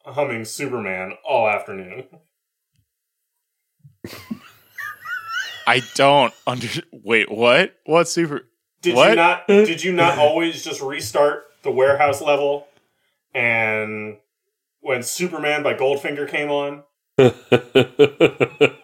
humming 0.04 0.44
Superman 0.44 1.14
all 1.24 1.48
afternoon. 1.48 2.04
I 5.66 5.80
don't 5.94 6.32
under. 6.46 6.66
Wait, 6.92 7.30
what? 7.30 7.74
What 7.84 8.08
super? 8.08 8.42
Did 8.80 8.94
What? 8.96 9.10
you 9.10 9.16
not? 9.16 9.46
Did 9.46 9.82
you 9.84 9.92
not 9.92 10.18
always 10.18 10.64
just 10.64 10.80
restart 10.82 11.44
the 11.62 11.70
warehouse 11.70 12.20
level 12.20 12.66
and 13.34 14.16
when 14.80 15.02
Superman 15.04 15.62
by 15.62 15.74
Goldfinger 15.74 16.28
came 16.28 16.50
on. 16.50 16.82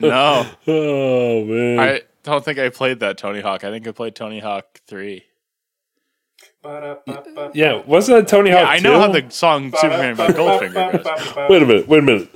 No, 0.00 0.44
oh 0.66 1.44
man. 1.44 1.78
I 1.78 2.02
don't 2.24 2.44
think 2.44 2.58
I 2.58 2.68
played 2.68 2.98
that 3.00 3.16
Tony 3.16 3.40
Hawk. 3.40 3.62
I 3.62 3.70
think 3.70 3.86
I 3.86 3.92
played 3.92 4.16
Tony 4.16 4.40
Hawk 4.40 4.80
three. 4.88 5.22
Ba-da-ba-ba- 6.62 7.52
yeah, 7.54 7.80
wasn't 7.86 8.18
that 8.18 8.28
Tony 8.28 8.50
Hawk? 8.50 8.60
Yeah, 8.62 8.68
I 8.68 8.80
know 8.80 8.98
how 8.98 9.12
the 9.12 9.24
song 9.30 9.72
Superman 9.76 10.16
by 10.16 10.28
Goldfinger 10.28 10.74
goes. 11.04 11.48
Wait 11.48 11.62
a 11.62 11.66
minute. 11.66 11.86
Wait 11.88 11.98
a 11.98 12.02
minute, 12.02 12.28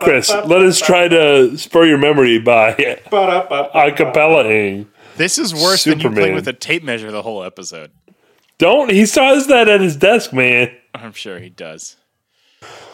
Chris. 0.00 0.30
Let 0.30 0.62
us 0.62 0.80
try 0.80 1.08
to 1.08 1.56
spur 1.56 1.86
your 1.86 1.98
memory 1.98 2.38
by 2.38 2.70
a 2.70 3.92
cappella. 3.92 4.84
This 5.16 5.38
is 5.38 5.52
worse 5.54 5.84
than 5.84 6.00
you 6.00 6.10
playing 6.10 6.34
with 6.34 6.48
a 6.48 6.52
tape 6.52 6.82
measure 6.82 7.10
the 7.10 7.22
whole 7.22 7.44
episode. 7.44 7.90
Don't. 8.58 8.90
He 8.90 9.06
says 9.06 9.46
that 9.46 9.68
at 9.68 9.80
his 9.80 9.96
desk, 9.96 10.32
man. 10.32 10.70
I'm 10.94 11.12
sure 11.12 11.38
he 11.38 11.48
does. 11.48 11.96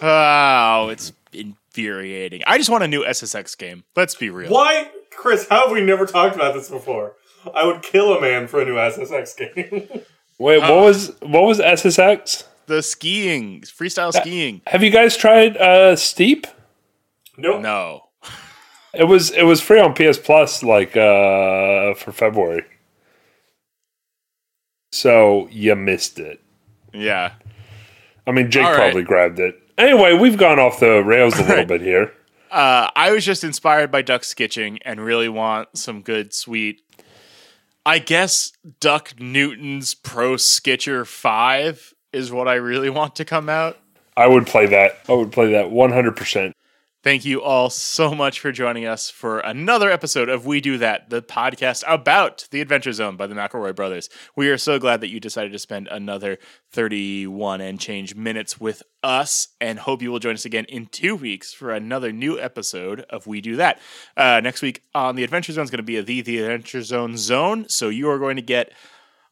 Oh, 0.01 0.89
it's 0.91 1.13
infuriating. 1.33 2.43
I 2.47 2.59
just 2.59 2.71
want 2.71 2.85
a 2.85 2.89
new 2.89 3.05
SSX 3.05 3.57
game. 3.59 3.85
Let's 3.97 4.15
be 4.15 4.31
real. 4.31 4.51
Why, 4.51 4.91
Chris? 5.11 5.49
How 5.49 5.67
have 5.67 5.73
we 5.73 5.81
never 5.81 6.07
talked 6.07 6.37
about 6.37 6.55
this 6.55 6.71
before? 6.71 7.15
I 7.55 7.65
would 7.65 7.83
kill 7.83 8.13
a 8.17 8.21
man 8.21 8.47
for 8.47 8.61
a 8.61 8.65
new 8.65 8.75
SSX 8.75 9.37
game. 9.37 9.89
Wait, 10.39 10.61
what 10.61 10.85
was 10.85 11.13
what 11.21 11.43
was 11.45 11.59
SSX? 11.59 12.45
The 12.67 12.83
skiing, 12.83 13.63
freestyle 13.63 14.13
skiing. 14.13 14.61
Have 14.67 14.83
you 14.83 14.91
guys 14.91 15.17
tried 15.17 15.57
uh, 15.57 15.97
Steep? 15.97 16.47
Nope. 17.37 17.61
No. 17.63 18.03
It 18.95 19.05
was 19.05 19.31
it 19.31 19.43
was 19.43 19.61
free 19.61 19.81
on 19.81 19.95
PS 19.95 20.19
Plus 20.19 20.63
like 20.63 20.97
uh, 20.97 21.95
for 21.95 22.13
February. 22.13 22.65
So 24.93 25.49
you 25.51 25.75
missed 25.77 26.19
it. 26.19 26.41
Yeah. 26.95 27.33
I 28.27 28.33
mean, 28.33 28.51
Jake 28.51 28.65
All 28.65 28.71
right. 28.73 28.79
probably 28.79 29.03
grabbed 29.03 29.39
it. 29.39 29.57
Anyway, 29.77 30.15
we've 30.15 30.39
gone 30.39 30.59
off 30.59 30.81
the 30.81 31.03
rails 31.05 31.35
a 31.35 31.43
little 31.43 31.57
right. 31.57 31.69
bit 31.69 31.83
here. 31.83 32.13
Uh, 32.51 32.89
I 32.97 33.11
was 33.11 33.25
just 33.25 33.45
inspired 33.45 33.91
by 33.91 34.03
Duck 34.03 34.23
skitching 34.23 34.79
and 34.85 35.01
really 35.01 35.29
want 35.29 35.77
some 35.77 36.01
good, 36.01 36.33
sweet. 36.33 36.81
I 37.85 37.99
guess 37.99 38.53
Duck 38.81 39.15
Newton's 39.21 39.95
Pro 39.95 40.35
Skitcher 40.35 41.07
5 41.07 41.95
is 42.13 42.33
what 42.33 42.49
I 42.49 42.55
really 42.55 42.89
want 42.89 43.15
to 43.17 43.25
come 43.25 43.49
out. 43.49 43.79
I 44.17 44.27
would 44.27 44.47
play 44.47 44.67
that. 44.67 44.99
I 45.09 45.13
would 45.13 45.31
play 45.31 45.53
that 45.53 45.71
one 45.71 45.93
hundred 45.93 46.17
percent. 46.17 46.56
Thank 47.07 47.25
you 47.25 47.41
all 47.41 47.71
so 47.71 48.17
much 48.17 48.41
for 48.41 48.51
joining 48.51 48.85
us 48.85 49.11
for 49.11 49.39
another 49.39 49.89
episode 49.93 50.29
of 50.29 50.45
We 50.45 50.61
Do 50.61 50.77
That, 50.79 51.09
the 51.09 51.23
podcast 51.23 51.85
about 51.87 52.49
the 52.51 52.61
Adventure 52.61 52.93
Zone 52.93 53.17
by 53.17 53.29
the 53.29 53.37
McElroy 53.37 53.77
brothers. 53.77 54.09
We 54.35 54.49
are 54.49 54.59
so 54.59 54.81
glad 54.81 55.01
that 55.03 55.09
you 55.09 55.21
decided 55.21 55.53
to 55.53 55.59
spend 55.61 55.87
another 55.87 56.39
31 56.73 57.61
and 57.61 57.79
change 57.79 58.17
minutes 58.17 58.59
with 58.59 58.83
us 59.05 59.55
and 59.61 59.79
hope 59.79 60.03
you 60.03 60.11
will 60.11 60.19
join 60.19 60.35
us 60.35 60.45
again 60.45 60.65
in 60.65 60.87
two 60.87 61.15
weeks 61.15 61.53
for 61.53 61.73
another 61.73 62.11
new 62.11 62.41
episode 62.41 63.03
of 63.03 63.29
We 63.29 63.41
Do 63.41 63.55
That. 63.55 63.79
Uh, 64.17 64.41
next 64.43 64.61
week 64.61 64.83
on 64.93 65.15
the 65.15 65.23
Adventure 65.23 65.53
Zone 65.53 65.63
is 65.63 65.71
going 65.71 65.77
to 65.77 65.85
be 65.85 65.99
a 65.99 66.03
The, 66.03 66.23
the 66.23 66.41
Adventure 66.41 66.83
Zone 66.83 67.17
zone, 67.17 67.69
so 67.69 67.89
you 67.89 68.11
are 68.11 68.19
going 68.19 68.35
to 68.35 68.43
get 68.43 68.73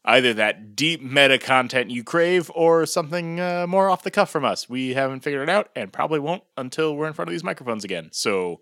either 0.05 0.33
that 0.35 0.75
deep 0.75 1.01
meta 1.01 1.37
content 1.37 1.89
you 1.89 2.03
crave 2.03 2.51
or 2.53 2.85
something 2.85 3.39
uh, 3.39 3.65
more 3.67 3.89
off 3.89 4.03
the 4.03 4.11
cuff 4.11 4.29
from 4.29 4.45
us. 4.45 4.69
We 4.69 4.93
haven't 4.93 5.21
figured 5.21 5.41
it 5.43 5.51
out 5.51 5.69
and 5.75 5.91
probably 5.91 6.19
won't 6.19 6.43
until 6.55 6.95
we're 6.95 7.07
in 7.07 7.13
front 7.13 7.27
of 7.27 7.33
these 7.33 7.43
microphones 7.43 7.83
again. 7.83 8.09
So 8.11 8.61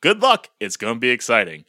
good 0.00 0.20
luck. 0.20 0.50
It's 0.60 0.76
going 0.76 0.94
to 0.94 1.00
be 1.00 1.10
exciting. 1.10 1.64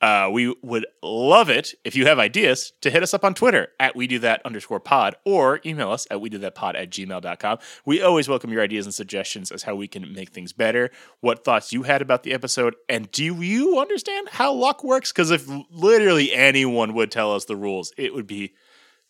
Uh, 0.00 0.30
we 0.32 0.54
would 0.62 0.86
love 1.02 1.50
it 1.50 1.74
if 1.84 1.94
you 1.94 2.06
have 2.06 2.18
ideas 2.18 2.72
to 2.80 2.90
hit 2.90 3.02
us 3.02 3.12
up 3.12 3.22
on 3.22 3.34
Twitter 3.34 3.68
at 3.78 3.94
we 3.94 4.06
do 4.06 4.18
that 4.18 4.40
underscore 4.46 4.80
pod 4.80 5.14
or 5.26 5.60
email 5.66 5.90
us 5.90 6.06
at 6.10 6.20
we 6.22 6.30
do 6.30 6.38
that 6.38 6.54
pod 6.54 6.74
at 6.74 6.88
gmail.com. 6.90 7.58
We 7.84 8.00
always 8.00 8.26
welcome 8.26 8.50
your 8.50 8.62
ideas 8.62 8.86
and 8.86 8.94
suggestions 8.94 9.50
as 9.50 9.64
how 9.64 9.74
we 9.74 9.88
can 9.88 10.10
make 10.14 10.30
things 10.30 10.54
better, 10.54 10.90
what 11.20 11.44
thoughts 11.44 11.72
you 11.72 11.82
had 11.82 12.00
about 12.00 12.22
the 12.22 12.32
episode, 12.32 12.76
and 12.88 13.10
do 13.10 13.42
you 13.42 13.78
understand 13.78 14.30
how 14.30 14.54
luck 14.54 14.82
works? 14.82 15.12
Because 15.12 15.30
if 15.30 15.46
literally 15.70 16.32
anyone 16.32 16.94
would 16.94 17.10
tell 17.10 17.34
us 17.34 17.44
the 17.44 17.56
rules, 17.56 17.92
it 17.98 18.14
would 18.14 18.26
be 18.26 18.54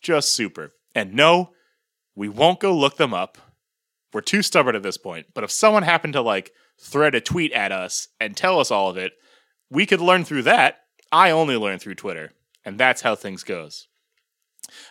just 0.01 0.33
super. 0.33 0.73
And 0.93 1.13
no, 1.13 1.51
we 2.15 2.27
won't 2.27 2.59
go 2.59 2.75
look 2.75 2.97
them 2.97 3.13
up. 3.13 3.37
We're 4.13 4.21
too 4.21 4.41
stubborn 4.41 4.75
at 4.75 4.83
this 4.83 4.97
point. 4.97 5.27
But 5.33 5.45
if 5.45 5.51
someone 5.51 5.83
happened 5.83 6.13
to 6.13 6.21
like 6.21 6.51
thread 6.77 7.15
a 7.15 7.21
tweet 7.21 7.53
at 7.53 7.71
us 7.71 8.09
and 8.19 8.35
tell 8.35 8.59
us 8.59 8.71
all 8.71 8.89
of 8.89 8.97
it, 8.97 9.13
we 9.69 9.85
could 9.85 10.01
learn 10.01 10.25
through 10.25 10.43
that. 10.43 10.80
I 11.11 11.31
only 11.31 11.57
learn 11.57 11.79
through 11.79 11.95
Twitter, 11.95 12.31
and 12.63 12.77
that's 12.77 13.01
how 13.01 13.15
things 13.15 13.43
goes. 13.43 13.87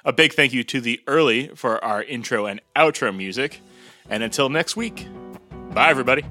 A 0.04 0.12
big 0.12 0.32
thank 0.32 0.52
you 0.52 0.62
to 0.64 0.80
the 0.80 1.00
early 1.06 1.48
for 1.48 1.82
our 1.82 2.02
intro 2.02 2.46
and 2.46 2.60
outro 2.76 3.16
music. 3.16 3.60
And 4.08 4.22
until 4.22 4.48
next 4.48 4.76
week, 4.76 5.06
bye 5.72 5.88
everybody. 5.88 6.24